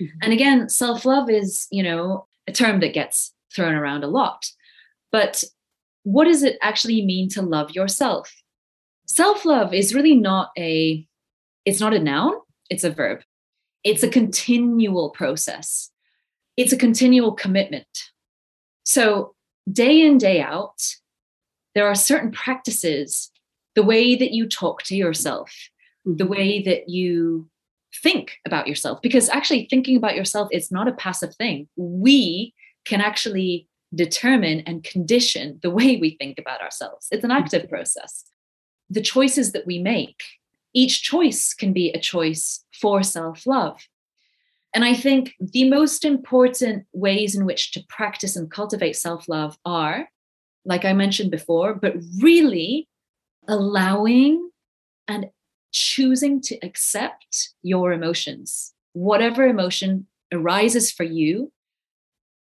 Mm-hmm. 0.00 0.18
And 0.22 0.32
again, 0.32 0.68
self 0.68 1.04
love 1.04 1.30
is, 1.30 1.66
you 1.70 1.82
know, 1.82 2.26
a 2.46 2.52
term 2.52 2.80
that 2.80 2.94
gets 2.94 3.32
thrown 3.54 3.74
around 3.74 4.04
a 4.04 4.08
lot. 4.08 4.46
But 5.10 5.44
what 6.02 6.24
does 6.24 6.42
it 6.42 6.58
actually 6.62 7.04
mean 7.04 7.28
to 7.30 7.42
love 7.42 7.72
yourself? 7.72 8.34
Self 9.06 9.44
love 9.44 9.72
is 9.72 9.94
really 9.94 10.14
not 10.14 10.50
a 10.58 11.06
it's 11.64 11.80
not 11.80 11.94
a 11.94 11.98
noun, 11.98 12.34
it's 12.70 12.84
a 12.84 12.90
verb. 12.90 13.20
It's 13.84 14.02
a 14.02 14.08
continual 14.08 15.10
process. 15.10 15.90
It's 16.56 16.72
a 16.72 16.76
continual 16.76 17.32
commitment. 17.32 17.86
So, 18.84 19.34
day 19.70 20.00
in 20.00 20.18
day 20.18 20.40
out, 20.40 20.82
there 21.74 21.86
are 21.86 21.94
certain 21.94 22.32
practices, 22.32 23.30
the 23.74 23.82
way 23.82 24.16
that 24.16 24.32
you 24.32 24.48
talk 24.48 24.82
to 24.84 24.96
yourself, 24.96 25.52
the 26.16 26.26
way 26.26 26.62
that 26.62 26.88
you 26.88 27.48
think 28.02 28.36
about 28.46 28.66
yourself 28.66 29.00
because 29.02 29.28
actually 29.30 29.66
thinking 29.68 29.96
about 29.96 30.14
yourself 30.14 30.48
is 30.52 30.70
not 30.70 30.88
a 30.88 30.92
passive 30.92 31.34
thing. 31.34 31.68
We 31.76 32.54
can 32.84 33.00
actually 33.00 33.66
determine 33.94 34.60
and 34.60 34.84
condition 34.84 35.58
the 35.62 35.70
way 35.70 35.96
we 35.96 36.16
think 36.18 36.38
about 36.38 36.60
ourselves. 36.60 37.08
It's 37.10 37.24
an 37.24 37.30
active 37.30 37.68
process. 37.68 38.24
The 38.90 39.00
choices 39.00 39.52
that 39.52 39.66
we 39.66 39.78
make 39.78 40.22
each 40.74 41.02
choice 41.02 41.54
can 41.54 41.72
be 41.72 41.90
a 41.90 42.00
choice 42.00 42.64
for 42.80 43.02
self-love. 43.02 43.80
And 44.74 44.84
i 44.84 44.94
think 44.94 45.34
the 45.40 45.68
most 45.68 46.04
important 46.04 46.84
ways 46.92 47.34
in 47.34 47.46
which 47.46 47.72
to 47.72 47.84
practice 47.88 48.36
and 48.36 48.50
cultivate 48.50 48.96
self-love 48.96 49.56
are 49.64 50.08
like 50.64 50.84
i 50.84 50.92
mentioned 50.92 51.30
before 51.30 51.74
but 51.74 51.94
really 52.20 52.86
allowing 53.48 54.50
and 55.08 55.30
choosing 55.72 56.40
to 56.42 56.58
accept 56.62 57.50
your 57.62 57.92
emotions, 57.92 58.74
whatever 58.92 59.46
emotion 59.46 60.06
arises 60.32 60.90
for 60.90 61.04
you. 61.04 61.52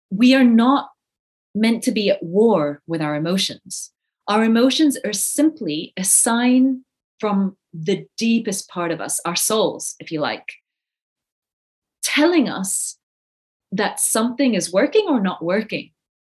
We 0.10 0.34
are 0.36 0.44
not 0.44 0.90
meant 1.54 1.84
to 1.84 1.92
be 1.92 2.10
at 2.10 2.22
war 2.22 2.82
with 2.88 3.02
our 3.02 3.16
emotions. 3.16 3.92
Our 4.28 4.44
emotions 4.44 4.98
are 5.06 5.14
simply 5.14 5.94
a 5.98 6.04
sign 6.04 6.84
from 7.20 7.56
the 7.74 8.08
deepest 8.18 8.70
part 8.70 8.92
of 8.92 9.02
us, 9.02 9.20
our 9.26 9.36
souls, 9.36 9.96
if 10.00 10.12
you 10.12 10.20
like, 10.20 10.54
telling 12.04 12.50
us 12.50 12.98
that 13.72 14.00
something 14.00 14.54
is 14.54 14.72
working 14.72 15.06
or 15.08 15.20
not 15.20 15.44
working, 15.44 15.92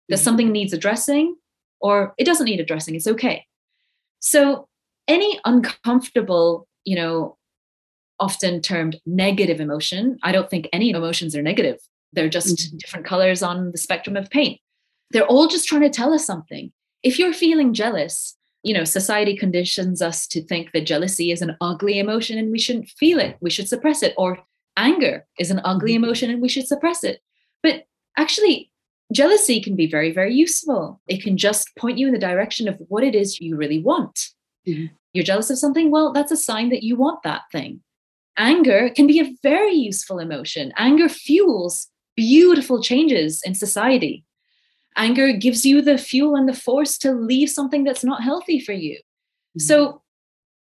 that 0.09 0.15
mm-hmm. 0.15 0.23
something 0.23 0.51
needs 0.51 0.73
addressing 0.73 1.35
or 1.79 2.13
it 2.17 2.25
doesn't 2.25 2.45
need 2.45 2.59
addressing, 2.59 2.95
it's 2.95 3.07
okay. 3.07 3.45
So, 4.19 4.67
any 5.07 5.39
uncomfortable 5.45 6.67
you 6.85 6.95
know, 6.95 7.37
often 8.19 8.61
termed 8.61 8.99
negative 9.05 9.59
emotion. 9.59 10.17
I 10.23 10.31
don't 10.31 10.49
think 10.49 10.69
any 10.71 10.91
emotions 10.91 11.35
are 11.35 11.41
negative. 11.41 11.77
They're 12.13 12.29
just 12.29 12.57
mm-hmm. 12.57 12.77
different 12.77 13.05
colors 13.05 13.41
on 13.41 13.71
the 13.71 13.77
spectrum 13.77 14.15
of 14.15 14.29
paint. 14.29 14.59
They're 15.11 15.25
all 15.25 15.47
just 15.47 15.67
trying 15.67 15.81
to 15.81 15.89
tell 15.89 16.13
us 16.13 16.25
something. 16.25 16.71
If 17.03 17.17
you're 17.17 17.33
feeling 17.33 17.73
jealous, 17.73 18.37
you 18.63 18.73
know, 18.73 18.83
society 18.83 19.35
conditions 19.35 20.01
us 20.01 20.27
to 20.27 20.43
think 20.43 20.71
that 20.71 20.85
jealousy 20.85 21.31
is 21.31 21.41
an 21.41 21.57
ugly 21.61 21.99
emotion 21.99 22.37
and 22.37 22.51
we 22.51 22.59
shouldn't 22.59 22.89
feel 22.89 23.19
it. 23.19 23.37
We 23.41 23.49
should 23.49 23.67
suppress 23.67 24.03
it. 24.03 24.13
Or 24.17 24.39
anger 24.77 25.25
is 25.39 25.51
an 25.51 25.61
ugly 25.63 25.93
mm-hmm. 25.93 26.03
emotion 26.03 26.29
and 26.29 26.41
we 26.41 26.49
should 26.49 26.67
suppress 26.67 27.03
it. 27.03 27.21
But 27.63 27.85
actually, 28.17 28.71
jealousy 29.11 29.61
can 29.61 29.75
be 29.75 29.87
very, 29.87 30.11
very 30.11 30.33
useful. 30.33 31.01
It 31.07 31.23
can 31.23 31.37
just 31.37 31.75
point 31.75 31.97
you 31.97 32.07
in 32.07 32.13
the 32.13 32.19
direction 32.19 32.67
of 32.67 32.77
what 32.87 33.03
it 33.03 33.15
is 33.15 33.39
you 33.39 33.55
really 33.55 33.81
want. 33.81 34.29
Mm-hmm. 34.67 34.93
You're 35.13 35.25
jealous 35.25 35.49
of 35.49 35.57
something? 35.57 35.91
Well, 35.91 36.13
that's 36.13 36.31
a 36.31 36.37
sign 36.37 36.69
that 36.69 36.83
you 36.83 36.95
want 36.95 37.23
that 37.23 37.43
thing. 37.51 37.81
Anger 38.37 38.89
can 38.89 39.07
be 39.07 39.19
a 39.19 39.33
very 39.43 39.73
useful 39.73 40.19
emotion. 40.19 40.71
Anger 40.77 41.09
fuels 41.09 41.89
beautiful 42.15 42.81
changes 42.81 43.41
in 43.43 43.55
society. 43.55 44.23
Anger 44.97 45.33
gives 45.33 45.65
you 45.65 45.81
the 45.81 45.97
fuel 45.97 46.35
and 46.35 46.47
the 46.47 46.53
force 46.53 46.97
to 46.99 47.11
leave 47.13 47.49
something 47.49 47.83
that's 47.83 48.03
not 48.03 48.23
healthy 48.23 48.59
for 48.59 48.73
you. 48.73 48.95
Mm-hmm. 48.95 49.59
So 49.61 50.01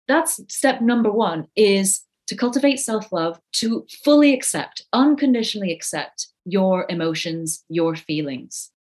that's 0.08 0.40
step 0.48 0.82
number 0.82 1.12
1 1.12 1.48
is 1.56 2.02
to 2.28 2.36
cultivate 2.36 2.78
self-love, 2.78 3.40
to 3.54 3.86
fully 4.04 4.34
accept, 4.34 4.84
unconditionally 4.94 5.72
accept 5.72 6.28
your 6.44 6.86
emotions, 6.90 7.64
your 7.70 7.96
feelings. 7.96 8.72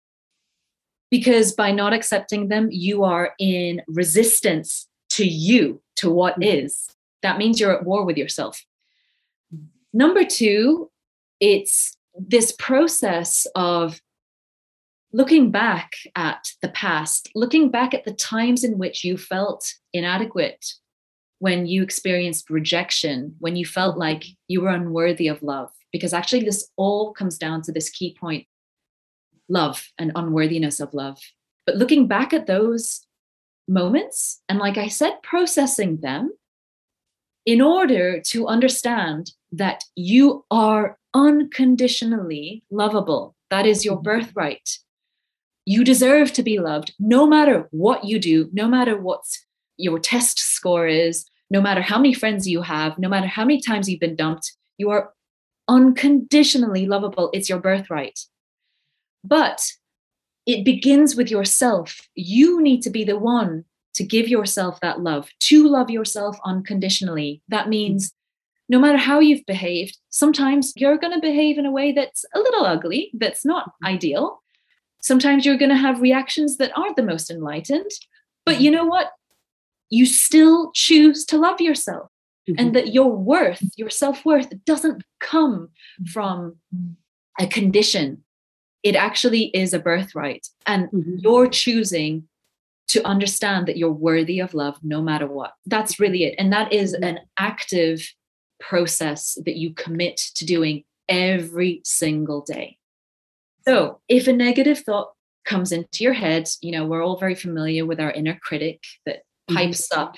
Because 1.11 1.53
by 1.53 1.70
not 1.70 1.92
accepting 1.92 2.48
them, 2.48 2.68
you 2.70 3.05
are 3.05 3.35
in 3.38 3.83
resistance 3.87 4.88
to 5.14 5.24
you, 5.24 5.81
to 5.96 6.11
what 6.11 6.38
mm-hmm. 6.38 6.68
That 7.22 7.38
means 7.38 7.59
you're 7.59 7.74
at 7.74 7.85
war 7.85 8.05
with 8.05 8.18
yourself. 8.18 8.62
Number 9.94 10.24
two, 10.24 10.90
it's 11.40 11.96
this 12.14 12.53
process 12.53 13.46
of 13.55 14.00
looking 15.12 15.50
back 15.50 15.92
at 16.16 16.48
the 16.61 16.68
past, 16.68 17.31
looking 17.35 17.70
back 17.70 17.94
at 17.94 18.05
the 18.05 18.12
times 18.12 18.62
in 18.62 18.77
which 18.77 19.05
you 19.05 19.16
felt 19.16 19.72
inadequate, 19.92 20.66
when 21.38 21.66
you 21.66 21.83
experienced 21.83 22.50
rejection, 22.50 23.37
when 23.38 23.57
you 23.57 23.64
felt 23.64 23.96
like 23.96 24.24
you 24.48 24.61
were 24.61 24.68
unworthy 24.68 25.29
of 25.29 25.42
love. 25.42 25.70
Because 25.92 26.12
actually, 26.12 26.44
this 26.44 26.70
all 26.77 27.12
comes 27.14 27.38
down 27.38 27.62
to 27.62 27.72
this 27.72 27.88
key 27.88 28.16
point 28.20 28.46
love 29.48 29.88
and 29.98 30.12
unworthiness 30.14 30.81
of 30.81 30.92
love. 30.92 31.18
But 31.66 31.77
looking 31.77 32.07
back 32.09 32.33
at 32.33 32.46
those 32.46 33.07
moments. 33.68 34.42
And 34.48 34.59
like 34.59 34.79
I 34.79 34.88
said, 34.88 35.22
processing 35.22 35.98
them 36.00 36.33
in 37.46 37.61
order 37.61 38.20
to 38.20 38.46
understand 38.46 39.33
that 39.53 39.85
you 39.94 40.44
are 40.50 40.98
unconditionally 41.12 42.62
lovable. 42.70 43.35
That 43.50 43.66
is 43.66 43.85
your 43.85 43.96
mm-hmm. 43.96 44.05
birthright. 44.05 44.79
You 45.66 45.85
deserve 45.85 46.33
to 46.35 46.42
be 46.42 46.59
loved 46.59 46.94
no 46.98 47.27
matter 47.27 47.68
what 47.70 48.05
you 48.05 48.18
do, 48.18 48.50
no 48.53 48.68
matter 48.68 49.00
what 49.00 49.22
your 49.77 49.98
test 49.98 50.38
score 50.38 50.87
is, 50.87 51.27
no 51.50 51.61
matter 51.61 51.81
how 51.81 51.98
many 51.98 52.14
friends 52.14 52.48
you 52.48 52.62
have, 52.62 52.98
no 52.98 53.09
matter 53.09 53.27
how 53.27 53.44
many 53.44 53.61
times 53.61 53.88
you've 53.88 54.00
been 54.00 54.16
dumped. 54.16 54.53
You 54.77 54.90
are 54.90 55.12
unconditionally 55.68 56.87
lovable. 56.87 57.31
It's 57.33 57.48
your 57.48 57.61
birthright. 57.61 58.18
But 59.22 59.66
it 60.46 60.64
begins 60.64 61.16
with 61.16 61.30
yourself. 61.30 62.00
You 62.14 62.61
need 62.61 62.83
to 62.83 62.90
be 62.90 63.04
the 63.04 63.18
one 63.18 63.64
to 63.94 64.04
give 64.04 64.28
yourself 64.28 64.80
that 64.80 65.00
love, 65.00 65.28
to 65.40 65.68
love 65.68 65.90
yourself 65.90 66.37
unconditionally. 66.44 67.42
That 67.48 67.68
means 67.68 68.12
no 68.68 68.78
matter 68.78 68.98
how 68.98 69.20
you've 69.20 69.46
behaved, 69.46 69.98
sometimes 70.11 70.72
you're 70.76 70.98
going 70.98 71.12
to 71.12 71.20
behave 71.20 71.59
in 71.59 71.66
a 71.66 71.70
way 71.70 71.92
that's 71.92 72.24
a 72.35 72.38
little 72.38 72.64
ugly, 72.64 73.11
that's 73.14 73.44
not 73.44 73.66
mm-hmm. 73.66 73.87
ideal. 73.87 74.42
Sometimes 75.02 75.44
you're 75.44 75.59
going 75.59 75.70
to 75.70 75.76
have 75.76 76.00
reactions 76.00 76.57
that 76.57 76.72
aren't 76.76 76.96
the 76.96 77.02
most 77.02 77.30
enlightened. 77.30 77.90
But 78.46 78.61
you 78.61 78.70
mm-hmm. 78.70 78.78
know 78.78 78.87
what? 78.87 79.12
You 79.90 80.07
still 80.07 80.70
choose 80.74 81.24
to 81.26 81.38
love 81.38 81.61
yourself. 81.61 82.11
mm-hmm. 82.48 82.59
and 82.59 82.74
that 82.74 82.92
your 82.92 83.11
worth, 83.11 83.62
your 83.76 83.90
self 83.90 84.24
worth, 84.24 84.52
doesn't 84.64 85.02
come 85.20 85.68
mm-hmm. 86.00 86.04
from 86.07 86.57
a 87.38 87.46
condition. 87.46 88.24
It 88.85 88.94
actually 88.94 89.47
is 89.47 89.75
a 89.75 89.79
birthright. 89.79 90.47
And 90.66 90.88
mm-hmm. 90.90 91.16
you're 91.18 91.49
choosing 91.49 92.29
to 92.88 93.05
understand 93.07 93.66
that 93.66 93.77
you're 93.77 93.90
worthy 93.90 94.38
of 94.40 94.55
love 94.55 94.79
no 94.83 95.03
matter 95.03 95.27
what. 95.27 95.55
That's 95.66 95.99
really 95.99 96.25
it. 96.25 96.35
And 96.38 96.53
that 96.53 96.73
is 96.73 96.94
mm-hmm. 96.94 97.05
an 97.05 97.18
active 97.38 98.07
process 98.61 99.37
that 99.44 99.57
you 99.57 99.75
commit 99.75 100.16
to 100.37 100.44
doing 100.44 100.85
every 101.09 101.81
single 101.85 102.42
day. 102.42 102.79
So 103.66 104.01
if 104.09 104.29
a 104.29 104.33
negative 104.33 104.81
thought 104.81 105.12
comes 105.44 105.73
into 105.73 106.05
your 106.05 106.12
head, 106.12 106.49
you 106.61 106.73
know, 106.73 106.85
we're 106.85 107.03
all 107.03 107.18
very 107.18 107.35
familiar 107.35 107.85
with 107.87 108.01
our 108.01 108.11
inner 108.11 108.38
critic 108.42 108.83
that 109.07 109.16
mm-hmm. 109.16 109.57
pipes 109.57 109.88
mm-hmm. 109.88 110.01
up 110.01 110.16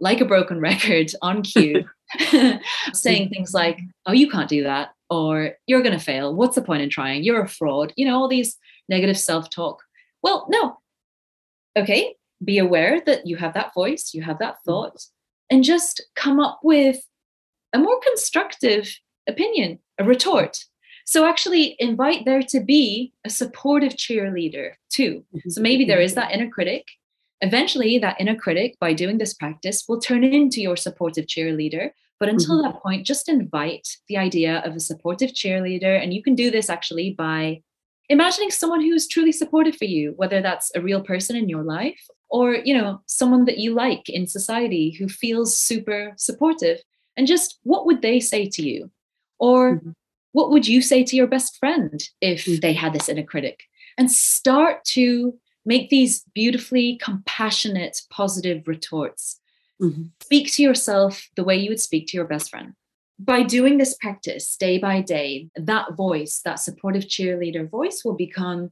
like 0.00 0.20
a 0.20 0.26
broken 0.26 0.60
record 0.70 1.10
on 1.22 1.42
cue, 1.42 1.84
saying 2.92 3.30
things 3.30 3.54
like, 3.54 3.80
oh, 4.06 4.12
you 4.12 4.30
can't 4.30 4.48
do 4.48 4.62
that, 4.62 4.90
or 5.10 5.52
you're 5.66 5.82
going 5.82 5.98
to 5.98 6.04
fail. 6.04 6.34
What's 6.34 6.54
the 6.54 6.62
point 6.62 6.82
in 6.82 6.90
trying? 6.90 7.22
You're 7.22 7.42
a 7.42 7.48
fraud. 7.48 7.92
You 7.96 8.06
know, 8.06 8.16
all 8.16 8.28
these 8.28 8.56
negative 8.88 9.18
self 9.18 9.50
talk. 9.50 9.82
Well, 10.22 10.46
no. 10.48 10.78
Okay, 11.76 12.14
be 12.44 12.58
aware 12.58 13.02
that 13.06 13.26
you 13.26 13.36
have 13.36 13.54
that 13.54 13.74
voice, 13.74 14.12
you 14.14 14.22
have 14.22 14.38
that 14.38 14.54
mm-hmm. 14.54 14.70
thought, 14.70 15.04
and 15.50 15.64
just 15.64 16.02
come 16.14 16.40
up 16.40 16.60
with 16.62 16.98
a 17.72 17.78
more 17.78 17.98
constructive 18.00 18.88
opinion, 19.28 19.78
a 19.98 20.04
retort. 20.04 20.58
So 21.06 21.26
actually 21.26 21.76
invite 21.78 22.24
there 22.24 22.42
to 22.42 22.60
be 22.60 23.12
a 23.24 23.30
supportive 23.30 23.92
cheerleader 23.92 24.72
too. 24.88 25.24
Mm-hmm. 25.34 25.50
So 25.50 25.60
maybe 25.60 25.84
there 25.84 26.00
is 26.00 26.14
that 26.14 26.32
inner 26.32 26.48
critic. 26.48 26.86
Eventually, 27.40 27.98
that 27.98 28.18
inner 28.18 28.36
critic, 28.36 28.76
by 28.80 28.94
doing 28.94 29.18
this 29.18 29.34
practice, 29.34 29.84
will 29.86 30.00
turn 30.00 30.24
into 30.24 30.62
your 30.62 30.76
supportive 30.76 31.26
cheerleader. 31.26 31.90
But 32.24 32.32
until 32.32 32.56
mm-hmm. 32.56 32.72
that 32.72 32.82
point, 32.82 33.04
just 33.04 33.28
invite 33.28 33.86
the 34.08 34.16
idea 34.16 34.62
of 34.64 34.74
a 34.74 34.80
supportive 34.80 35.32
cheerleader. 35.32 36.02
And 36.02 36.14
you 36.14 36.22
can 36.22 36.34
do 36.34 36.50
this 36.50 36.70
actually 36.70 37.10
by 37.10 37.60
imagining 38.08 38.50
someone 38.50 38.80
who's 38.80 39.06
truly 39.06 39.30
supportive 39.30 39.76
for 39.76 39.84
you, 39.84 40.14
whether 40.16 40.40
that's 40.40 40.74
a 40.74 40.80
real 40.80 41.02
person 41.02 41.36
in 41.36 41.50
your 41.50 41.62
life 41.64 42.00
or, 42.30 42.54
you 42.54 42.74
know, 42.74 43.02
someone 43.04 43.44
that 43.44 43.58
you 43.58 43.74
like 43.74 44.08
in 44.08 44.26
society 44.26 44.96
who 44.98 45.06
feels 45.06 45.54
super 45.54 46.14
supportive. 46.16 46.80
And 47.18 47.26
just 47.26 47.58
what 47.62 47.84
would 47.84 48.00
they 48.00 48.20
say 48.20 48.48
to 48.48 48.62
you? 48.62 48.90
Or 49.38 49.74
mm-hmm. 49.74 49.90
what 50.32 50.50
would 50.50 50.66
you 50.66 50.80
say 50.80 51.04
to 51.04 51.16
your 51.16 51.26
best 51.26 51.58
friend 51.58 52.02
if 52.22 52.46
mm-hmm. 52.46 52.60
they 52.60 52.72
had 52.72 52.94
this 52.94 53.10
inner 53.10 53.22
critic? 53.22 53.64
And 53.98 54.10
start 54.10 54.82
to 54.94 55.38
make 55.66 55.90
these 55.90 56.24
beautifully 56.34 56.98
compassionate, 57.02 58.00
positive 58.08 58.66
retorts. 58.66 59.42
Mm-hmm. 59.80 60.04
Speak 60.22 60.52
to 60.52 60.62
yourself 60.62 61.28
the 61.36 61.44
way 61.44 61.56
you 61.56 61.70
would 61.70 61.80
speak 61.80 62.06
to 62.08 62.16
your 62.16 62.26
best 62.26 62.50
friend. 62.50 62.74
By 63.18 63.42
doing 63.42 63.78
this 63.78 63.94
practice 63.94 64.56
day 64.56 64.78
by 64.78 65.00
day, 65.00 65.48
that 65.56 65.94
voice, 65.96 66.40
that 66.44 66.56
supportive 66.56 67.04
cheerleader 67.04 67.68
voice, 67.68 68.02
will 68.04 68.14
become 68.16 68.70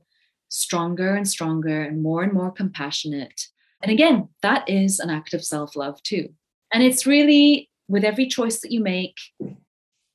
stronger 0.49 1.15
and 1.15 1.27
stronger 1.29 1.83
and 1.83 2.03
more 2.03 2.23
and 2.23 2.33
more 2.33 2.51
compassionate. 2.51 3.49
And 3.83 3.91
again, 3.91 4.29
that 4.43 4.69
is 4.69 5.01
an 5.01 5.11
act 5.11 5.35
of 5.35 5.45
self 5.45 5.77
love 5.77 6.03
too. 6.03 6.29
And 6.73 6.83
it's 6.83 7.07
really 7.07 7.71
with 7.89 8.05
every 8.05 8.27
choice 8.27 8.61
that 8.61 8.73
you 8.73 8.81
make, 8.81 9.17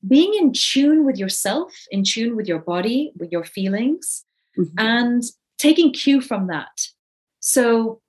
being 0.07 0.33
in 0.33 0.53
tune 0.53 1.05
with 1.05 1.17
yourself, 1.17 1.73
in 1.91 2.03
tune 2.03 2.35
with 2.35 2.47
your 2.47 2.59
body, 2.59 3.11
with 3.17 3.31
your 3.31 3.43
feelings, 3.43 4.25
mm-hmm. 4.57 4.73
and 4.77 5.23
taking 5.57 5.91
cue 5.91 6.21
from 6.21 6.47
that. 6.47 6.87
So 7.39 8.01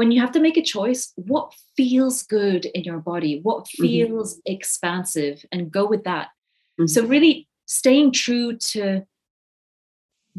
when 0.00 0.10
you 0.10 0.20
have 0.22 0.32
to 0.32 0.40
make 0.40 0.56
a 0.56 0.62
choice, 0.62 1.12
what 1.16 1.52
feels 1.76 2.22
good 2.22 2.64
in 2.64 2.84
your 2.84 3.00
body? 3.00 3.40
What 3.42 3.66
mm-hmm. 3.66 3.82
feels 3.82 4.36
mm-hmm. 4.36 4.52
expansive? 4.54 5.44
And 5.52 5.70
go 5.70 5.84
with 5.84 6.04
that. 6.04 6.28
Mm-hmm. 6.80 6.86
So, 6.86 7.04
really 7.04 7.48
staying 7.66 8.12
true 8.12 8.56
to 8.72 9.02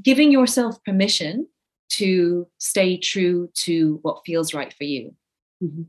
giving 0.02 0.32
yourself 0.32 0.84
permission 0.84 1.47
to 2.00 2.47
stay 2.58 2.97
true 2.97 3.52
to 3.65 4.00
what 4.02 4.24
feels 4.26 4.52
right 4.56 4.74
for 4.74 4.84
you. 4.84 5.13
Mm-hmm. 5.63 5.84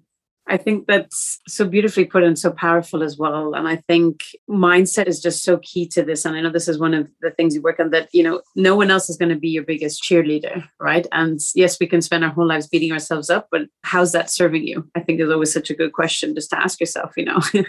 I 0.52 0.58
think 0.58 0.86
that's 0.86 1.40
so 1.48 1.66
beautifully 1.66 2.04
put 2.04 2.22
and 2.22 2.38
so 2.38 2.50
powerful 2.50 3.02
as 3.02 3.16
well. 3.16 3.54
And 3.54 3.66
I 3.66 3.76
think 3.76 4.22
mindset 4.50 5.06
is 5.06 5.18
just 5.18 5.42
so 5.42 5.56
key 5.62 5.88
to 5.88 6.02
this. 6.02 6.26
And 6.26 6.36
I 6.36 6.42
know 6.42 6.50
this 6.50 6.68
is 6.68 6.78
one 6.78 6.92
of 6.92 7.08
the 7.22 7.30
things 7.30 7.54
you 7.54 7.62
work 7.62 7.80
on 7.80 7.88
that, 7.90 8.10
you 8.12 8.22
know, 8.22 8.42
no 8.54 8.76
one 8.76 8.90
else 8.90 9.08
is 9.08 9.16
going 9.16 9.30
to 9.30 9.38
be 9.38 9.48
your 9.48 9.62
biggest 9.62 10.02
cheerleader, 10.02 10.62
right? 10.78 11.06
And 11.10 11.40
yes, 11.54 11.80
we 11.80 11.86
can 11.86 12.02
spend 12.02 12.22
our 12.22 12.30
whole 12.30 12.46
lives 12.46 12.68
beating 12.68 12.92
ourselves 12.92 13.30
up, 13.30 13.48
but 13.50 13.62
how's 13.82 14.12
that 14.12 14.28
serving 14.28 14.66
you? 14.66 14.86
I 14.94 15.00
think 15.00 15.20
is 15.20 15.30
always 15.30 15.54
such 15.54 15.70
a 15.70 15.74
good 15.74 15.94
question 15.94 16.34
just 16.34 16.50
to 16.50 16.60
ask 16.60 16.78
yourself, 16.80 17.12
you 17.16 17.24
know. 17.24 17.40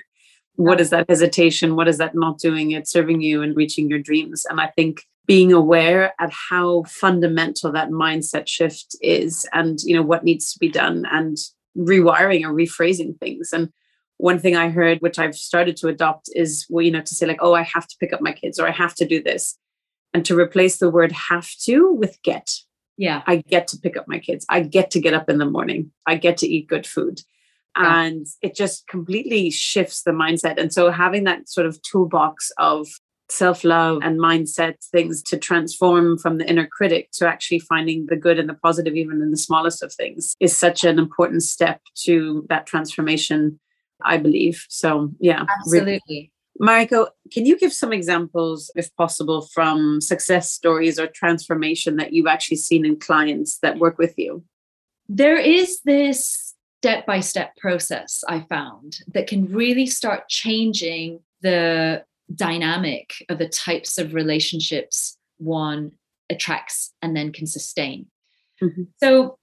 what 0.56 0.82
is 0.82 0.90
that 0.90 1.06
hesitation? 1.08 1.78
What 1.78 1.88
is 1.88 2.00
that 2.00 2.16
not 2.16 2.38
doing 2.38 2.72
it 2.72 2.90
serving 2.90 3.22
you 3.22 3.42
and 3.44 3.56
reaching 3.56 3.90
your 3.90 4.00
dreams? 4.00 4.46
And 4.50 4.60
I 4.60 4.68
think 4.76 5.04
being 5.26 5.54
aware 5.54 6.14
at 6.20 6.34
how 6.50 6.84
fundamental 6.84 7.72
that 7.72 7.92
mindset 7.92 8.50
shift 8.50 8.94
is 9.02 9.48
and 9.54 9.80
you 9.84 9.96
know 9.96 10.02
what 10.02 10.26
needs 10.26 10.52
to 10.52 10.60
be 10.60 10.68
done 10.68 11.06
and 11.10 11.38
rewiring 11.78 12.44
or 12.44 12.54
rephrasing 12.54 13.18
things. 13.20 13.52
And 13.54 13.70
one 14.18 14.40
thing 14.40 14.56
I 14.56 14.70
heard, 14.70 15.00
which 15.00 15.20
I've 15.20 15.36
started 15.36 15.76
to 15.78 15.88
adopt, 15.88 16.30
is 16.34 16.66
well, 16.70 16.84
you 16.84 16.92
know, 16.92 17.02
to 17.02 17.16
say 17.16 17.26
like, 17.26 17.42
oh, 17.42 17.54
I 17.54 17.64
have 17.64 17.88
to 17.88 17.96
pick 18.00 18.14
up 18.14 18.22
my 18.22 18.32
kids 18.32 18.60
or 18.60 18.68
I 18.68 18.72
have 18.72 18.96
to 18.96 19.06
do 19.06 19.22
this. 19.22 19.58
And 20.14 20.24
to 20.26 20.38
replace 20.38 20.78
the 20.78 20.92
word 20.92 21.12
have 21.12 21.50
to 21.64 21.92
with 21.92 22.22
get. 22.22 22.52
Yeah. 22.98 23.24
I 23.26 23.38
get 23.38 23.68
to 23.70 23.78
pick 23.78 23.98
up 23.98 24.08
my 24.08 24.20
kids. 24.20 24.46
I 24.48 24.60
get 24.62 24.92
to 24.92 25.02
get 25.02 25.16
up 25.16 25.28
in 25.28 25.40
the 25.40 25.50
morning. 25.50 25.92
I 26.06 26.16
get 26.16 26.38
to 26.38 26.48
eat 26.48 26.68
good 26.68 26.86
food. 26.86 27.22
Yeah. 27.76 28.02
And 28.02 28.28
it 28.44 28.56
just 28.56 28.86
completely 28.88 29.50
shifts 29.50 30.04
the 30.04 30.12
mindset. 30.12 30.60
And 30.60 30.72
so 30.72 30.92
having 30.92 31.24
that 31.24 31.50
sort 31.50 31.66
of 31.66 31.82
toolbox 31.82 32.52
of 32.60 32.88
self 33.30 33.64
love 33.64 34.00
and 34.04 34.20
mindset 34.20 34.76
things 34.92 35.22
to 35.24 35.38
transform 35.38 36.18
from 36.18 36.38
the 36.38 36.50
inner 36.50 36.68
critic 36.68 37.10
to 37.14 37.28
actually 37.28 37.60
finding 37.60 38.06
the 38.08 38.16
good 38.16 38.40
and 38.40 38.50
the 38.50 38.54
positive, 38.54 38.96
even 38.96 39.22
in 39.22 39.32
the 39.32 39.38
smallest 39.38 39.84
of 39.84 39.94
things, 39.94 40.36
is 40.40 40.56
such 40.56 40.84
an 40.84 41.00
important 41.00 41.44
step 41.44 41.82
to 42.04 42.46
that 42.50 42.66
transformation, 42.66 43.60
I 44.04 44.18
believe. 44.18 44.66
So, 44.70 45.12
yeah. 45.20 45.46
Absolutely. 45.60 46.02
Really. 46.08 46.32
Mariko, 46.62 47.08
can 47.32 47.46
you 47.46 47.58
give 47.58 47.74
some 47.74 47.92
examples, 47.92 48.70
if 48.76 48.96
possible, 48.96 49.48
from 49.54 50.00
success 50.02 50.52
stories 50.52 51.00
or 51.00 51.08
transformation 51.08 51.96
that 51.96 52.14
you've 52.14 52.28
actually 52.28 52.58
seen 52.58 52.86
in 52.86 53.00
clients 53.00 53.58
that 53.60 53.80
work 53.80 53.98
with 53.98 54.14
you? 54.18 54.44
There 55.10 55.38
is 55.38 55.80
this 55.84 56.54
step 56.80 57.06
by 57.06 57.22
step 57.22 57.56
process 57.58 58.24
I 58.28 58.42
found 58.42 59.00
that 59.14 59.28
can 59.28 59.46
really 59.52 59.88
start 59.88 60.30
changing 60.30 61.22
the 61.42 62.04
dynamic 62.34 63.14
of 63.30 63.38
the 63.38 63.48
types 63.48 63.98
of 63.98 64.14
relationships 64.14 65.18
one 65.38 65.92
attracts 66.30 66.94
and 67.02 67.16
then 67.16 67.32
can 67.32 67.48
sustain. 67.48 68.08
Mm-hmm. 68.62 68.84
So, 69.02 69.38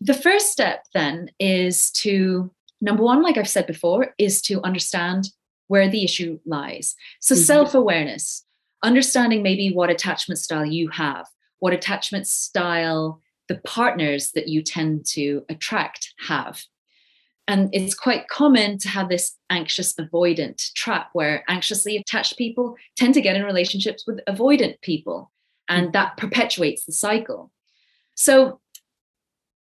the 0.00 0.14
first 0.14 0.50
step 0.50 0.84
then 0.94 1.30
is 1.38 1.92
to 1.92 2.50
number 2.80 3.04
one, 3.04 3.22
like 3.22 3.36
I've 3.36 3.48
said 3.48 3.66
before, 3.66 4.14
is 4.18 4.42
to 4.42 4.60
understand 4.62 5.28
where 5.68 5.88
the 5.88 6.02
issue 6.02 6.40
lies. 6.44 6.94
So, 7.20 7.34
mm-hmm. 7.34 7.44
self 7.44 7.74
awareness, 7.74 8.44
understanding 8.82 9.42
maybe 9.42 9.72
what 9.72 9.90
attachment 9.90 10.38
style 10.38 10.64
you 10.64 10.88
have, 10.88 11.26
what 11.58 11.72
attachment 11.72 12.26
style 12.26 13.20
the 13.48 13.58
partners 13.58 14.30
that 14.34 14.48
you 14.48 14.62
tend 14.62 15.04
to 15.04 15.44
attract 15.48 16.14
have. 16.26 16.62
And 17.48 17.70
it's 17.72 17.94
quite 17.94 18.28
common 18.28 18.78
to 18.78 18.88
have 18.88 19.08
this 19.08 19.36
anxious 19.50 19.94
avoidant 19.94 20.72
trap 20.74 21.10
where 21.12 21.44
anxiously 21.48 21.96
attached 21.96 22.38
people 22.38 22.76
tend 22.96 23.14
to 23.14 23.20
get 23.20 23.36
in 23.36 23.42
relationships 23.42 24.04
with 24.06 24.20
avoidant 24.28 24.80
people, 24.80 25.30
and 25.68 25.92
that 25.92 26.16
perpetuates 26.16 26.84
the 26.84 26.92
cycle. 26.92 27.50
So, 28.14 28.60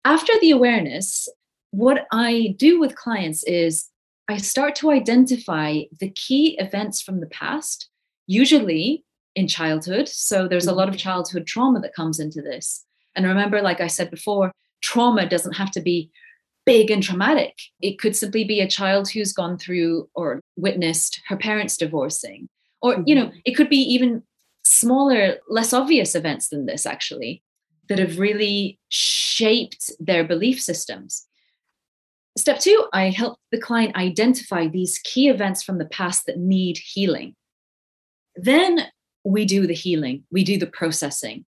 after 0.05 0.33
the 0.41 0.51
awareness, 0.51 1.27
what 1.71 2.07
I 2.11 2.55
do 2.57 2.79
with 2.79 2.95
clients 2.95 3.43
is 3.43 3.89
I 4.27 4.37
start 4.37 4.75
to 4.77 4.91
identify 4.91 5.81
the 5.99 6.09
key 6.09 6.57
events 6.59 7.01
from 7.01 7.19
the 7.19 7.27
past, 7.27 7.89
usually 8.27 9.03
in 9.35 9.47
childhood. 9.47 10.07
So, 10.07 10.47
there's 10.47 10.67
a 10.67 10.73
lot 10.73 10.87
of 10.87 10.95
mm-hmm. 10.95 11.09
childhood 11.09 11.47
trauma 11.47 11.79
that 11.79 11.95
comes 11.95 12.19
into 12.19 12.41
this. 12.43 12.85
And 13.15 13.25
remember, 13.25 13.61
like 13.61 13.81
I 13.81 13.87
said 13.87 14.11
before, 14.11 14.51
trauma 14.81 15.27
doesn't 15.27 15.53
have 15.53 15.71
to 15.71 15.81
be 15.81 16.11
big 16.65 16.91
and 16.91 17.01
traumatic. 17.01 17.57
It 17.81 17.99
could 17.99 18.15
simply 18.15 18.43
be 18.43 18.59
a 18.59 18.67
child 18.67 19.09
who's 19.09 19.33
gone 19.33 19.57
through 19.57 20.09
or 20.13 20.41
witnessed 20.55 21.21
her 21.27 21.37
parents 21.37 21.77
divorcing. 21.77 22.47
Or, 22.81 23.03
you 23.05 23.15
know, 23.15 23.27
mm-hmm. 23.27 23.39
it 23.45 23.55
could 23.55 23.69
be 23.69 23.81
even 23.81 24.23
smaller, 24.63 25.37
less 25.49 25.73
obvious 25.73 26.15
events 26.15 26.49
than 26.49 26.65
this, 26.65 26.85
actually, 26.85 27.43
that 27.89 27.99
have 27.99 28.19
really 28.19 28.79
shaped 28.89 29.91
their 29.99 30.23
belief 30.23 30.61
systems. 30.61 31.27
Step 32.37 32.59
two, 32.59 32.85
I 32.93 33.09
help 33.09 33.37
the 33.51 33.59
client 33.59 33.95
identify 33.95 34.67
these 34.67 34.99
key 34.99 35.27
events 35.27 35.61
from 35.61 35.77
the 35.77 35.85
past 35.85 36.25
that 36.25 36.37
need 36.37 36.77
healing. 36.77 37.35
Then 38.35 38.87
we 39.25 39.45
do 39.45 39.67
the 39.67 39.73
healing, 39.73 40.23
we 40.31 40.43
do 40.43 40.57
the 40.57 40.67
processing. 40.67 41.45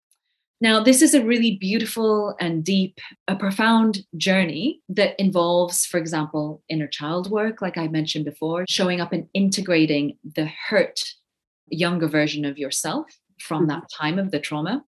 Now, 0.61 0.83
this 0.83 1.03
is 1.03 1.15
a 1.15 1.25
really 1.25 1.57
beautiful 1.57 2.35
and 2.41 2.65
deep, 2.65 3.01
a 3.29 3.37
profound 3.37 4.01
journey 4.17 4.81
that 4.89 5.19
involves, 5.21 5.87
for 5.87 5.99
example, 5.99 6.63
inner 6.69 6.89
child 6.89 7.31
work, 7.31 7.63
like 7.63 7.79
I 7.79 7.87
mentioned 7.87 8.25
before, 8.25 8.65
showing 8.69 9.01
up 9.01 9.13
and 9.13 9.29
integrating 9.35 10.19
the 10.35 10.47
hurt 10.69 11.01
younger 11.69 12.09
version 12.09 12.45
of 12.45 12.59
yourself 12.59 13.07
from 13.41 13.63
mm-hmm. 13.63 13.81
that 13.81 13.89
time 13.97 14.19
of 14.19 14.33
the 14.33 14.41
trauma. 14.41 14.85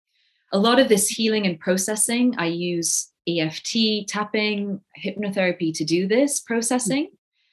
A 0.52 0.58
lot 0.58 0.80
of 0.80 0.88
this 0.88 1.08
healing 1.08 1.46
and 1.46 1.60
processing, 1.60 2.34
I 2.38 2.46
use 2.46 3.10
EFT, 3.28 4.08
tapping, 4.08 4.80
hypnotherapy 5.04 5.74
to 5.74 5.84
do 5.84 6.08
this 6.08 6.40
processing. 6.40 7.10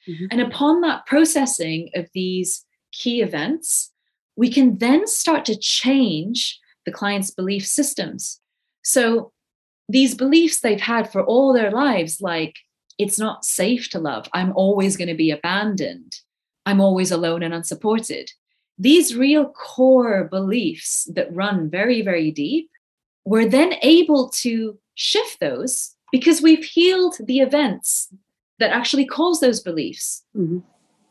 Mm-hmm. 0.07 0.25
And 0.31 0.41
upon 0.41 0.79
that 0.81 1.05
processing 1.05 1.89
of 1.95 2.07
these 2.13 2.63
key 2.93 3.21
events, 3.21 3.91
we 4.37 4.49
can 4.49 4.77
then 4.77 5.05
start 5.05 5.43
to 5.45 5.57
change 5.57 6.59
the 6.85 6.91
client's 6.91 7.31
belief 7.31 7.65
systems. 7.65 8.39
So 8.83 9.31
these 9.89 10.15
beliefs 10.15 10.59
they've 10.59 10.79
had 10.79 11.11
for 11.11 11.23
all 11.23 11.53
their 11.53 11.71
lives, 11.71 12.21
like 12.21 12.55
it's 12.97 13.19
not 13.19 13.45
safe 13.45 13.89
to 13.89 13.99
love, 13.99 14.27
I'm 14.33 14.53
always 14.55 14.97
going 14.97 15.09
to 15.09 15.15
be 15.15 15.31
abandoned, 15.31 16.15
I'm 16.65 16.81
always 16.81 17.11
alone 17.11 17.43
and 17.43 17.53
unsupported. 17.53 18.31
These 18.77 19.15
real 19.15 19.49
core 19.49 20.25
beliefs 20.25 21.07
that 21.13 21.33
run 21.33 21.69
very, 21.69 22.01
very 22.01 22.31
deep, 22.31 22.69
we're 23.23 23.47
then 23.47 23.75
able 23.81 24.29
to 24.41 24.77
shift 24.95 25.39
those 25.39 25.95
because 26.11 26.41
we've 26.41 26.63
healed 26.63 27.15
the 27.19 27.39
events 27.39 28.09
that 28.59 28.71
actually 28.71 29.05
cause 29.05 29.39
those 29.39 29.59
beliefs. 29.59 30.23
Mm-hmm. 30.35 30.59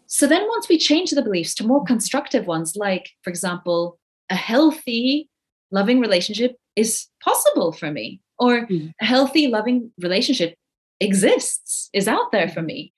So 0.06 0.26
then, 0.26 0.46
once 0.48 0.68
we 0.68 0.78
change 0.78 1.10
the 1.10 1.22
beliefs 1.22 1.54
to 1.56 1.66
more 1.66 1.84
constructive 1.84 2.46
ones, 2.46 2.76
like, 2.76 3.10
for 3.22 3.30
example, 3.30 3.98
a 4.30 4.36
healthy 4.36 5.28
loving 5.74 6.00
relationship 6.00 6.56
is 6.76 7.08
possible 7.22 7.72
for 7.72 7.90
me 7.90 8.20
or 8.38 8.66
mm. 8.66 8.92
a 9.00 9.04
healthy 9.04 9.48
loving 9.48 9.90
relationship 10.00 10.54
exists 11.00 11.90
is 11.92 12.08
out 12.08 12.30
there 12.32 12.48
for 12.48 12.62
me. 12.62 12.92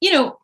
You 0.00 0.12
know 0.12 0.38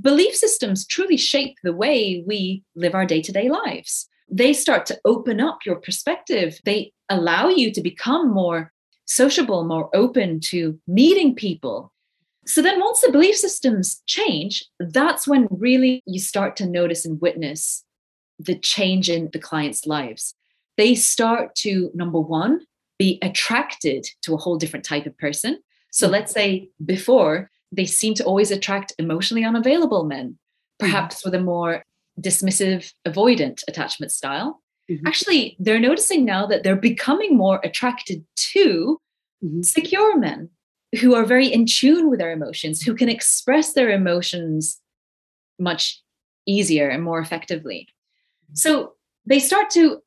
belief 0.00 0.34
systems 0.34 0.86
truly 0.86 1.16
shape 1.16 1.56
the 1.62 1.72
way 1.72 2.24
we 2.26 2.62
live 2.74 2.94
our 2.94 3.06
day-to-day 3.06 3.48
lives. 3.50 4.08
They 4.28 4.52
start 4.54 4.86
to 4.86 4.98
open 5.04 5.38
up 5.38 5.58
your 5.66 5.76
perspective. 5.76 6.58
They 6.64 6.92
allow 7.10 7.48
you 7.48 7.70
to 7.72 7.82
become 7.82 8.32
more 8.32 8.72
sociable 9.06 9.64
more 9.64 9.94
open 9.94 10.40
to 10.40 10.78
meeting 10.86 11.34
people. 11.34 11.92
So 12.46 12.62
then 12.62 12.80
once 12.80 13.00
the 13.00 13.12
belief 13.12 13.36
systems 13.36 14.02
change 14.06 14.64
that's 14.80 15.28
when 15.28 15.46
really 15.50 16.02
you 16.06 16.18
start 16.18 16.56
to 16.56 16.66
notice 16.66 17.04
and 17.04 17.20
witness 17.20 17.84
the 18.38 18.58
change 18.58 19.08
in 19.08 19.30
the 19.32 19.38
client's 19.38 19.86
lives 19.86 20.34
they 20.76 20.94
start 20.94 21.54
to, 21.56 21.90
number 21.94 22.20
one, 22.20 22.60
be 22.98 23.18
attracted 23.22 24.06
to 24.22 24.34
a 24.34 24.38
whole 24.38 24.56
different 24.56 24.84
type 24.84 25.06
of 25.06 25.16
person. 25.18 25.58
So 25.90 26.06
mm-hmm. 26.06 26.12
let's 26.12 26.32
say 26.32 26.68
before, 26.84 27.50
they 27.70 27.86
seem 27.86 28.14
to 28.14 28.24
always 28.24 28.50
attract 28.50 28.92
emotionally 28.98 29.44
unavailable 29.44 30.04
men, 30.04 30.30
mm-hmm. 30.30 30.86
perhaps 30.86 31.24
with 31.24 31.34
a 31.34 31.40
more 31.40 31.84
dismissive, 32.20 32.92
avoidant 33.06 33.62
attachment 33.68 34.12
style. 34.12 34.62
Mm-hmm. 34.90 35.06
Actually, 35.06 35.56
they're 35.58 35.80
noticing 35.80 36.24
now 36.24 36.46
that 36.46 36.62
they're 36.62 36.76
becoming 36.76 37.36
more 37.36 37.60
attracted 37.64 38.24
to 38.36 39.00
mm-hmm. 39.44 39.62
secure 39.62 40.18
men 40.18 40.50
who 41.00 41.14
are 41.14 41.24
very 41.24 41.46
in 41.46 41.64
tune 41.64 42.10
with 42.10 42.18
their 42.18 42.32
emotions, 42.32 42.82
who 42.82 42.94
can 42.94 43.08
express 43.08 43.72
their 43.72 43.90
emotions 43.90 44.78
much 45.58 46.02
easier 46.46 46.88
and 46.88 47.02
more 47.02 47.20
effectively. 47.20 47.88
Mm-hmm. 48.44 48.54
So 48.56 48.92
they 49.24 49.38
start 49.38 49.70
to 49.70 50.02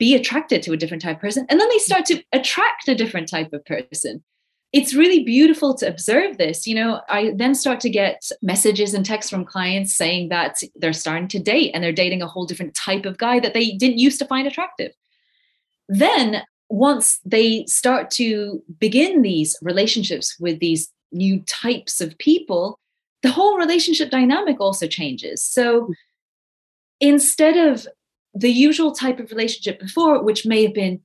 be 0.00 0.16
attracted 0.16 0.62
to 0.62 0.72
a 0.72 0.76
different 0.76 1.02
type 1.02 1.16
of 1.16 1.20
person 1.20 1.46
and 1.48 1.60
then 1.60 1.68
they 1.68 1.78
start 1.78 2.04
to 2.06 2.20
attract 2.32 2.88
a 2.88 2.94
different 2.96 3.28
type 3.28 3.52
of 3.52 3.64
person. 3.64 4.24
It's 4.72 4.94
really 4.94 5.22
beautiful 5.22 5.74
to 5.74 5.86
observe 5.86 6.38
this 6.38 6.66
you 6.66 6.74
know. 6.74 7.00
I 7.08 7.32
then 7.36 7.54
start 7.54 7.78
to 7.80 7.90
get 7.90 8.28
messages 8.42 8.94
and 8.94 9.06
texts 9.06 9.30
from 9.30 9.44
clients 9.44 9.94
saying 9.94 10.30
that 10.30 10.62
they're 10.74 10.92
starting 10.92 11.28
to 11.28 11.38
date 11.38 11.70
and 11.72 11.84
they're 11.84 11.92
dating 11.92 12.22
a 12.22 12.26
whole 12.26 12.46
different 12.46 12.74
type 12.74 13.06
of 13.06 13.18
guy 13.18 13.38
that 13.38 13.54
they 13.54 13.72
didn't 13.72 13.98
used 13.98 14.18
to 14.18 14.26
find 14.26 14.48
attractive. 14.48 14.92
Then 15.88 16.42
once 16.68 17.20
they 17.24 17.64
start 17.66 18.10
to 18.12 18.62
begin 18.78 19.22
these 19.22 19.56
relationships 19.62 20.36
with 20.40 20.58
these 20.58 20.92
new 21.12 21.40
types 21.42 22.00
of 22.00 22.16
people 22.18 22.80
the 23.22 23.30
whole 23.30 23.58
relationship 23.58 24.10
dynamic 24.10 24.60
also 24.60 24.86
changes. 24.86 25.42
So 25.42 25.92
instead 27.00 27.56
of 27.56 27.86
the 28.34 28.50
usual 28.50 28.92
type 28.92 29.18
of 29.18 29.30
relationship 29.30 29.80
before, 29.80 30.22
which 30.22 30.46
may 30.46 30.62
have 30.62 30.74
been 30.74 31.00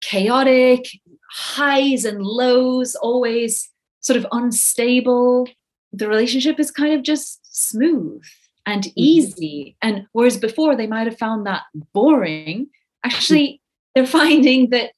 chaotic, 0.00 0.86
highs 1.30 2.04
and 2.04 2.22
lows, 2.22 2.94
always 2.96 3.70
sort 4.00 4.16
of 4.16 4.26
unstable, 4.32 5.48
the 5.92 6.08
relationship 6.08 6.58
is 6.58 6.70
kind 6.70 6.92
of 6.92 7.02
just 7.02 7.40
smooth 7.42 8.22
and 8.66 8.84
mm-hmm. 8.84 8.92
easy. 8.96 9.76
Mm-hmm. 9.82 9.88
And 9.88 10.06
whereas 10.12 10.36
before 10.36 10.76
they 10.76 10.86
might 10.86 11.06
have 11.06 11.18
found 11.18 11.46
that 11.46 11.62
boring, 11.92 12.68
actually, 13.04 13.60
they're 13.94 14.06
finding 14.06 14.70
that 14.70 14.92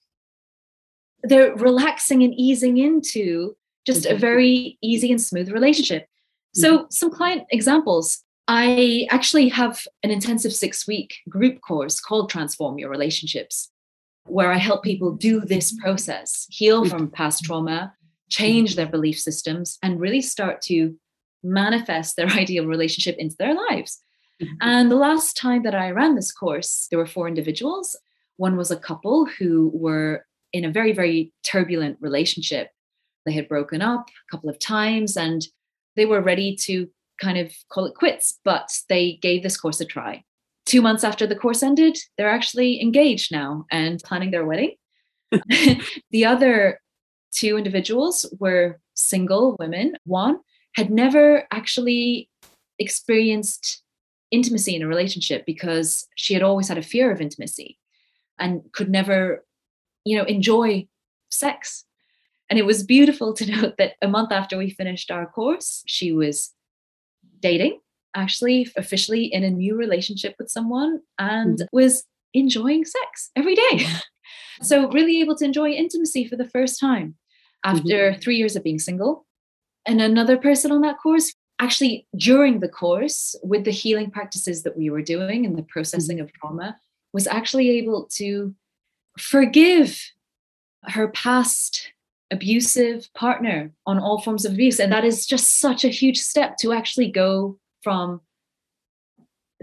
they're 1.22 1.54
relaxing 1.54 2.22
and 2.22 2.34
easing 2.34 2.78
into 2.78 3.56
just 3.86 4.04
mm-hmm. 4.04 4.16
a 4.16 4.18
very 4.18 4.78
easy 4.82 5.10
and 5.10 5.20
smooth 5.20 5.50
relationship. 5.50 6.06
So, 6.54 6.78
mm-hmm. 6.78 6.86
some 6.90 7.10
client 7.10 7.44
examples 7.50 8.23
I 8.46 9.06
actually 9.10 9.48
have 9.48 9.86
an 10.02 10.10
intensive 10.10 10.52
six 10.52 10.86
week 10.86 11.16
group 11.28 11.60
course 11.62 12.00
called 12.00 12.28
Transform 12.28 12.78
Your 12.78 12.90
Relationships, 12.90 13.70
where 14.26 14.52
I 14.52 14.58
help 14.58 14.82
people 14.82 15.12
do 15.12 15.40
this 15.40 15.72
process, 15.80 16.46
heal 16.50 16.84
from 16.84 17.10
past 17.10 17.44
trauma, 17.44 17.94
change 18.28 18.76
their 18.76 18.86
belief 18.86 19.18
systems, 19.18 19.78
and 19.82 20.00
really 20.00 20.20
start 20.20 20.60
to 20.62 20.94
manifest 21.42 22.16
their 22.16 22.26
ideal 22.42 22.66
relationship 22.66 23.16
into 23.18 23.36
their 23.38 23.54
lives. 23.54 24.02
Mm-hmm. 24.42 24.54
And 24.60 24.90
the 24.90 24.96
last 24.96 25.36
time 25.36 25.62
that 25.62 25.74
I 25.74 25.90
ran 25.90 26.14
this 26.14 26.32
course, 26.32 26.88
there 26.90 26.98
were 26.98 27.06
four 27.06 27.28
individuals. 27.28 27.96
One 28.36 28.56
was 28.56 28.70
a 28.70 28.76
couple 28.76 29.26
who 29.26 29.70
were 29.72 30.26
in 30.52 30.64
a 30.64 30.70
very, 30.70 30.92
very 30.92 31.32
turbulent 31.44 31.98
relationship. 32.00 32.70
They 33.24 33.32
had 33.32 33.48
broken 33.48 33.80
up 33.80 34.08
a 34.08 34.30
couple 34.30 34.50
of 34.50 34.58
times 34.58 35.16
and 35.16 35.46
they 35.96 36.04
were 36.04 36.20
ready 36.20 36.56
to 36.62 36.88
kind 37.20 37.38
of 37.38 37.52
call 37.70 37.86
it 37.86 37.94
quits, 37.94 38.38
but 38.44 38.70
they 38.88 39.18
gave 39.22 39.42
this 39.42 39.56
course 39.56 39.80
a 39.80 39.84
try. 39.84 40.24
Two 40.66 40.80
months 40.80 41.04
after 41.04 41.26
the 41.26 41.36
course 41.36 41.62
ended, 41.62 41.98
they're 42.16 42.30
actually 42.30 42.80
engaged 42.80 43.30
now 43.30 43.66
and 43.70 44.00
planning 44.02 44.30
their 44.30 44.46
wedding. 44.46 44.74
the 46.10 46.24
other 46.24 46.80
two 47.32 47.58
individuals 47.58 48.26
were 48.38 48.80
single 48.94 49.56
women. 49.58 49.94
One 50.04 50.38
had 50.74 50.90
never 50.90 51.46
actually 51.50 52.30
experienced 52.78 53.82
intimacy 54.30 54.74
in 54.74 54.82
a 54.82 54.88
relationship 54.88 55.44
because 55.46 56.06
she 56.16 56.34
had 56.34 56.42
always 56.42 56.68
had 56.68 56.78
a 56.78 56.82
fear 56.82 57.12
of 57.12 57.20
intimacy 57.20 57.78
and 58.38 58.62
could 58.72 58.90
never, 58.90 59.44
you 60.04 60.16
know, 60.16 60.24
enjoy 60.24 60.86
sex. 61.30 61.84
And 62.48 62.58
it 62.58 62.66
was 62.66 62.82
beautiful 62.82 63.34
to 63.34 63.46
note 63.50 63.74
that 63.78 63.94
a 64.02 64.08
month 64.08 64.32
after 64.32 64.56
we 64.56 64.70
finished 64.70 65.10
our 65.10 65.26
course, 65.26 65.82
she 65.86 66.12
was 66.12 66.53
dating, 67.44 67.78
actually 68.16 68.66
officially 68.76 69.26
in 69.26 69.44
a 69.44 69.50
new 69.50 69.76
relationship 69.76 70.34
with 70.38 70.48
someone, 70.50 71.00
and 71.18 71.58
mm-hmm. 71.58 71.76
was 71.76 72.04
enjoying 72.32 72.84
sex 72.84 73.30
every 73.36 73.54
day. 73.54 73.86
so, 74.62 74.88
really 74.90 75.20
able 75.20 75.36
to 75.36 75.44
enjoy 75.44 75.70
intimacy 75.70 76.26
for 76.26 76.36
the 76.36 76.48
first 76.48 76.80
time 76.80 77.16
after 77.64 77.96
mm-hmm. 78.10 78.20
three 78.20 78.36
years 78.36 78.56
of 78.56 78.64
being 78.64 78.78
single. 78.78 79.26
And 79.86 80.00
another 80.00 80.38
person 80.38 80.72
on 80.72 80.80
that 80.80 80.98
course, 80.98 81.34
actually, 81.58 82.06
during 82.16 82.60
the 82.60 82.68
course, 82.68 83.36
with 83.42 83.64
the 83.64 83.70
healing 83.70 84.10
practices 84.10 84.62
that 84.62 84.76
we 84.76 84.88
were 84.88 85.02
doing 85.02 85.44
and 85.44 85.58
the 85.58 85.68
processing 85.74 86.16
mm-hmm. 86.16 86.24
of 86.24 86.32
trauma, 86.32 86.78
was 87.12 87.26
actually 87.26 87.68
able 87.70 88.08
to 88.16 88.54
forgive 89.18 90.00
her 90.84 91.08
past 91.08 91.92
abusive 92.30 93.08
partner 93.14 93.72
on 93.86 93.98
all 93.98 94.20
forms 94.20 94.44
of 94.44 94.52
abuse. 94.52 94.80
And 94.80 94.92
that 94.92 95.04
is 95.04 95.26
just 95.26 95.60
such 95.60 95.84
a 95.84 95.88
huge 95.88 96.18
step 96.18 96.56
to 96.58 96.72
actually 96.72 97.10
go 97.10 97.58
from 97.82 98.20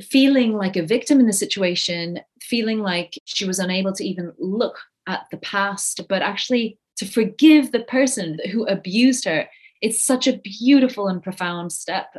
feeling 0.01 0.53
like 0.53 0.76
a 0.76 0.86
victim 0.86 1.20
in 1.20 1.28
the 1.28 1.34
situation, 1.34 2.20
feeling 2.41 2.80
like 2.80 3.20
she 3.26 3.45
was 3.45 3.59
unable 3.59 3.93
to 3.93 4.05
even 4.05 4.32
look 4.39 4.80
at 5.07 5.26
the 5.32 5.38
past, 5.38 6.01
but 6.07 6.22
actually 6.22 6.78
to 6.97 7.05
forgive 7.05 7.72
the 7.72 7.84
person 7.84 8.39
who 8.51 8.66
abused 8.66 9.26
her. 9.26 9.47
It's 9.82 10.03
such 10.03 10.28
a 10.28 10.38
beautiful 10.38 11.07
and 11.07 11.22
profound 11.22 11.72
step. 11.72 12.16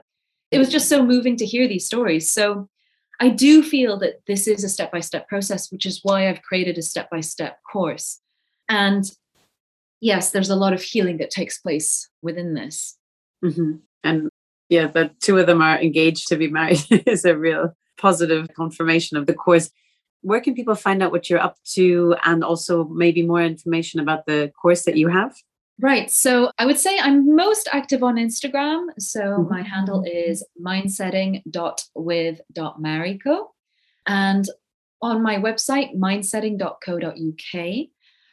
It 0.50 0.58
was 0.58 0.68
just 0.68 0.88
so 0.88 1.04
moving 1.04 1.36
to 1.36 1.46
hear 1.46 1.68
these 1.68 1.86
stories. 1.86 2.30
So 2.30 2.68
I 3.20 3.28
do 3.28 3.62
feel 3.62 3.98
that 4.00 4.20
this 4.26 4.48
is 4.48 4.64
a 4.64 4.68
step 4.68 4.90
by 4.90 5.00
step 5.00 5.28
process, 5.28 5.70
which 5.70 5.86
is 5.86 6.00
why 6.02 6.28
I've 6.28 6.42
created 6.42 6.76
a 6.76 6.82
step 6.82 7.08
by 7.10 7.20
step 7.20 7.58
course. 7.70 8.20
And 8.68 9.10
yes, 10.02 10.32
there's 10.32 10.50
a 10.50 10.56
lot 10.56 10.74
of 10.74 10.82
healing 10.82 11.16
that 11.18 11.30
takes 11.30 11.58
place 11.58 12.10
within 12.20 12.52
this. 12.52 12.98
Mm-hmm. 13.42 13.76
And 14.04 14.28
yeah, 14.68 14.88
the 14.88 15.12
two 15.20 15.38
of 15.38 15.46
them 15.46 15.62
are 15.62 15.80
engaged 15.80 16.28
to 16.28 16.36
be 16.36 16.48
married 16.48 16.84
is 17.06 17.24
a 17.24 17.38
real 17.38 17.74
positive 17.96 18.48
confirmation 18.54 19.16
of 19.16 19.26
the 19.26 19.34
course. 19.34 19.70
where 20.22 20.40
can 20.40 20.54
people 20.54 20.74
find 20.74 21.02
out 21.02 21.12
what 21.12 21.30
you're 21.30 21.40
up 21.40 21.56
to 21.74 22.16
and 22.24 22.44
also 22.44 22.84
maybe 22.84 23.26
more 23.26 23.42
information 23.42 24.00
about 24.00 24.26
the 24.26 24.52
course 24.60 24.84
that 24.84 24.96
you 24.96 25.08
have? 25.08 25.34
Right. 25.80 26.10
So 26.10 26.50
I 26.58 26.66
would 26.66 26.78
say 26.78 26.98
I'm 26.98 27.34
most 27.34 27.66
active 27.72 28.02
on 28.02 28.16
Instagram. 28.16 28.88
So 28.98 29.20
mm-hmm. 29.20 29.50
my 29.50 29.62
handle 29.62 30.04
is 30.04 30.44
mindsetting.with.mariko. 30.64 33.46
And 34.06 34.48
on 35.00 35.22
my 35.22 35.36
website, 35.36 35.96
mindsetting.co.uk, 35.96 37.88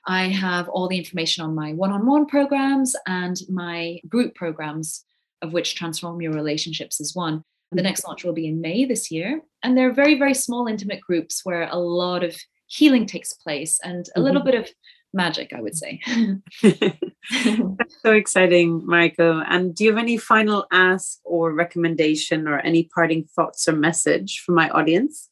I 0.10 0.30
have 0.30 0.68
all 0.70 0.88
the 0.88 0.98
information 0.98 1.46
on 1.46 1.54
my 1.54 1.74
one 1.74 1.92
on 1.92 2.08
one 2.08 2.26
programs 2.26 2.96
and 3.06 3.38
my 3.48 4.00
group 4.10 4.34
programs, 4.34 5.06
of 5.44 5.54
which 5.54 5.76
Transform 5.76 6.20
Your 6.20 6.34
Relationships 6.34 7.00
is 7.00 7.16
one. 7.16 7.44
The 7.72 7.84
next 7.84 8.04
launch 8.04 8.24
will 8.24 8.34
be 8.34 8.48
in 8.48 8.60
May 8.60 8.86
this 8.86 9.12
year. 9.12 9.42
And 9.62 9.78
they're 9.78 9.94
very, 9.94 10.18
very 10.18 10.34
small, 10.34 10.66
intimate 10.66 11.02
groups 11.02 11.42
where 11.46 11.70
a 11.70 11.78
lot 11.78 12.24
of 12.24 12.36
healing 12.66 13.06
takes 13.06 13.34
place 13.34 13.80
and 13.84 14.08
a 14.16 14.20
little 14.20 14.42
mm-hmm. 14.42 14.50
bit 14.50 14.60
of 14.62 14.70
magic, 15.14 15.54
I 15.54 15.62
would 15.62 15.78
say. 15.78 16.02
That's 16.64 18.02
so 18.02 18.14
exciting, 18.14 18.82
Mariko. 18.82 19.46
And 19.48 19.76
do 19.76 19.84
you 19.84 19.92
have 19.92 20.00
any 20.00 20.18
final 20.18 20.66
ask 20.72 21.20
or 21.24 21.54
recommendation 21.54 22.48
or 22.48 22.58
any 22.58 22.90
parting 22.96 23.26
thoughts 23.36 23.68
or 23.68 23.74
message 23.74 24.42
for 24.44 24.54
my 24.54 24.70
audience? 24.70 25.29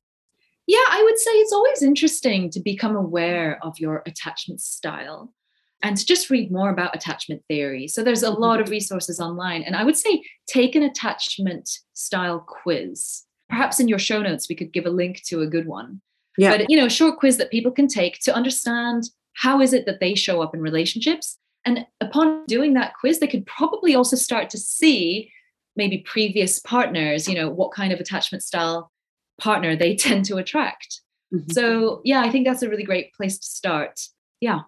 Yeah, 0.68 0.84
I 0.90 1.02
would 1.04 1.18
say 1.18 1.32
it's 1.32 1.54
always 1.54 1.82
interesting 1.82 2.50
to 2.52 2.60
become 2.60 2.96
aware 2.96 3.58
of 3.64 3.80
your 3.80 4.04
attachment 4.06 4.62
style 4.62 5.34
and 5.82 5.96
to 5.96 6.06
just 6.06 6.30
read 6.30 6.52
more 6.52 6.70
about 6.70 6.96
attachment 6.96 7.42
theory. 7.48 7.88
So 7.88 8.04
there's 8.04 8.24
a 8.24 8.32
lot 8.32 8.60
of 8.60 8.66
mm-hmm. 8.66 8.74
resources 8.74 9.20
online. 9.20 9.64
And 9.64 9.76
I 9.76 9.84
would 9.84 9.96
say 9.96 10.24
take 10.48 10.76
an 10.76 10.84
attachment 10.84 11.70
style 11.94 12.40
quiz. 12.40 13.24
Perhaps 13.50 13.80
in 13.80 13.88
your 13.88 14.00
show 14.00 14.22
notes, 14.22 14.50
we 14.50 14.56
could 14.56 14.74
give 14.74 14.86
a 14.86 14.90
link 14.90 15.22
to 15.28 15.42
a 15.42 15.48
good 15.48 15.68
one. 15.68 16.02
Yeah. 16.38 16.58
But, 16.58 16.70
you 16.70 16.78
know, 16.78 16.88
a 16.88 16.90
short 16.90 17.18
quiz 17.18 17.38
that 17.38 17.50
people 17.50 17.72
can 17.72 17.88
take 17.88 18.20
to 18.22 18.36
understand 18.36 19.04
how 19.34 19.62
is 19.62 19.72
it 19.72 19.86
that 19.86 20.00
they 20.00 20.16
show 20.16 20.42
up 20.42 20.54
in 20.54 20.62
relationships. 20.62 21.38
And 21.64 21.86
upon 22.02 22.46
doing 22.46 22.74
that 22.74 22.94
quiz, 23.00 23.20
they 23.20 23.28
could 23.28 23.46
probably 23.46 23.96
also 23.96 24.16
start 24.16 24.50
to 24.50 24.58
see 24.58 25.32
maybe 25.76 26.00
previous 26.00 26.60
partners, 26.60 27.28
you 27.28 27.36
know, 27.36 27.50
what 27.50 27.72
kind 27.72 27.94
of 27.94 28.00
attachment 28.00 28.44
style 28.44 28.92
partner 29.40 29.76
they 29.76 29.96
tend 30.06 30.26
to 30.26 30.38
attract. 30.38 31.02
Mm-hmm. 31.34 31.52
So, 31.52 32.02
yeah, 32.06 32.22
I 32.22 32.30
think 32.30 32.48
that's 32.48 32.62
a 32.62 32.70
really 32.70 32.84
great 32.84 33.14
place 33.14 33.38
to 33.38 33.46
start. 33.46 34.00
Yeah. 34.40 34.62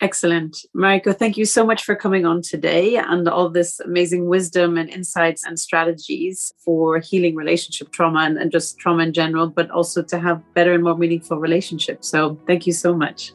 Excellent. 0.00 0.58
Mariko, 0.76 1.16
thank 1.16 1.36
you 1.36 1.44
so 1.44 1.64
much 1.64 1.84
for 1.84 1.94
coming 1.94 2.26
on 2.26 2.42
today 2.42 2.96
and 2.96 3.28
all 3.28 3.48
this 3.48 3.78
amazing 3.80 4.26
wisdom 4.26 4.76
and 4.76 4.90
insights 4.90 5.44
and 5.44 5.58
strategies 5.58 6.52
for 6.64 6.98
healing 6.98 7.36
relationship 7.36 7.92
trauma 7.92 8.20
and, 8.20 8.36
and 8.36 8.50
just 8.50 8.78
trauma 8.78 9.04
in 9.04 9.12
general, 9.12 9.48
but 9.48 9.70
also 9.70 10.02
to 10.02 10.18
have 10.18 10.42
better 10.54 10.74
and 10.74 10.82
more 10.82 10.96
meaningful 10.96 11.38
relationships. 11.38 12.08
So, 12.08 12.38
thank 12.46 12.66
you 12.66 12.72
so 12.72 12.94
much. 12.94 13.32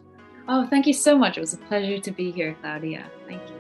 Oh, 0.48 0.66
thank 0.66 0.88
you 0.88 0.94
so 0.94 1.18
much. 1.18 1.38
It 1.38 1.42
was 1.42 1.54
a 1.54 1.58
pleasure 1.58 2.00
to 2.00 2.12
be 2.12 2.32
here, 2.32 2.56
Claudia. 2.62 3.06
Thank 3.28 3.42
you. 3.50 3.59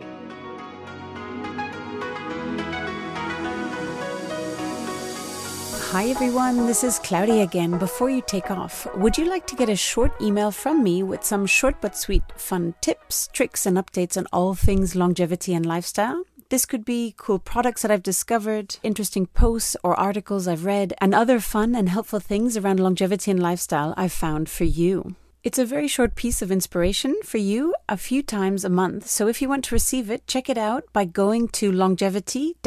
Hi 5.91 6.05
everyone, 6.09 6.67
this 6.67 6.83
is 6.83 6.99
Claudia 6.99 7.41
again. 7.41 7.79
Before 7.79 8.11
you 8.11 8.21
take 8.21 8.51
off, 8.51 8.85
would 8.95 9.17
you 9.17 9.25
like 9.25 9.47
to 9.47 9.55
get 9.55 9.69
a 9.69 9.75
short 9.75 10.11
email 10.21 10.51
from 10.51 10.83
me 10.83 11.01
with 11.01 11.23
some 11.23 11.47
short 11.47 11.81
but 11.81 11.97
sweet 11.97 12.21
fun 12.35 12.75
tips, 12.79 13.27
tricks, 13.33 13.65
and 13.65 13.75
updates 13.75 14.15
on 14.15 14.27
all 14.31 14.53
things 14.53 14.95
longevity 14.95 15.55
and 15.55 15.65
lifestyle? 15.65 16.25
This 16.49 16.67
could 16.67 16.85
be 16.85 17.15
cool 17.17 17.39
products 17.39 17.81
that 17.81 17.89
I've 17.89 18.03
discovered, 18.03 18.77
interesting 18.83 19.25
posts 19.25 19.75
or 19.83 19.99
articles 19.99 20.47
I've 20.47 20.63
read, 20.63 20.93
and 21.01 21.15
other 21.15 21.39
fun 21.39 21.73
and 21.73 21.89
helpful 21.89 22.19
things 22.19 22.55
around 22.55 22.79
longevity 22.79 23.31
and 23.31 23.41
lifestyle 23.41 23.95
I've 23.97 24.11
found 24.11 24.47
for 24.47 24.65
you. 24.65 25.15
It's 25.41 25.57
a 25.57 25.65
very 25.65 25.87
short 25.87 26.15
piece 26.15 26.41
of 26.41 26.51
inspiration 26.51 27.15
for 27.23 27.37
you 27.37 27.73
a 27.87 27.95
few 27.95 28.21
times 28.21 28.65
a 28.65 28.69
month. 28.69 29.07
So 29.07 29.29
if 29.29 29.41
you 29.41 29.47
want 29.47 29.63
to 29.65 29.75
receive 29.75 30.11
it, 30.11 30.27
check 30.27 30.49
it 30.49 30.57
out 30.57 30.83
by 30.91 31.05
going 31.05 31.47
to 31.59 31.71
longevity 31.71 32.57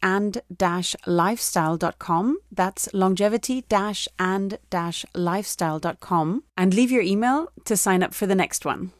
and 0.00 0.40
lifestyle.com. 1.06 2.38
That's 2.52 2.88
longevity 2.94 3.64
and 4.18 4.58
lifestyle.com 5.14 6.44
and 6.56 6.74
leave 6.74 6.92
your 6.92 7.02
email 7.02 7.48
to 7.64 7.76
sign 7.76 8.02
up 8.02 8.14
for 8.14 8.26
the 8.26 8.36
next 8.36 8.64
one. 8.64 8.92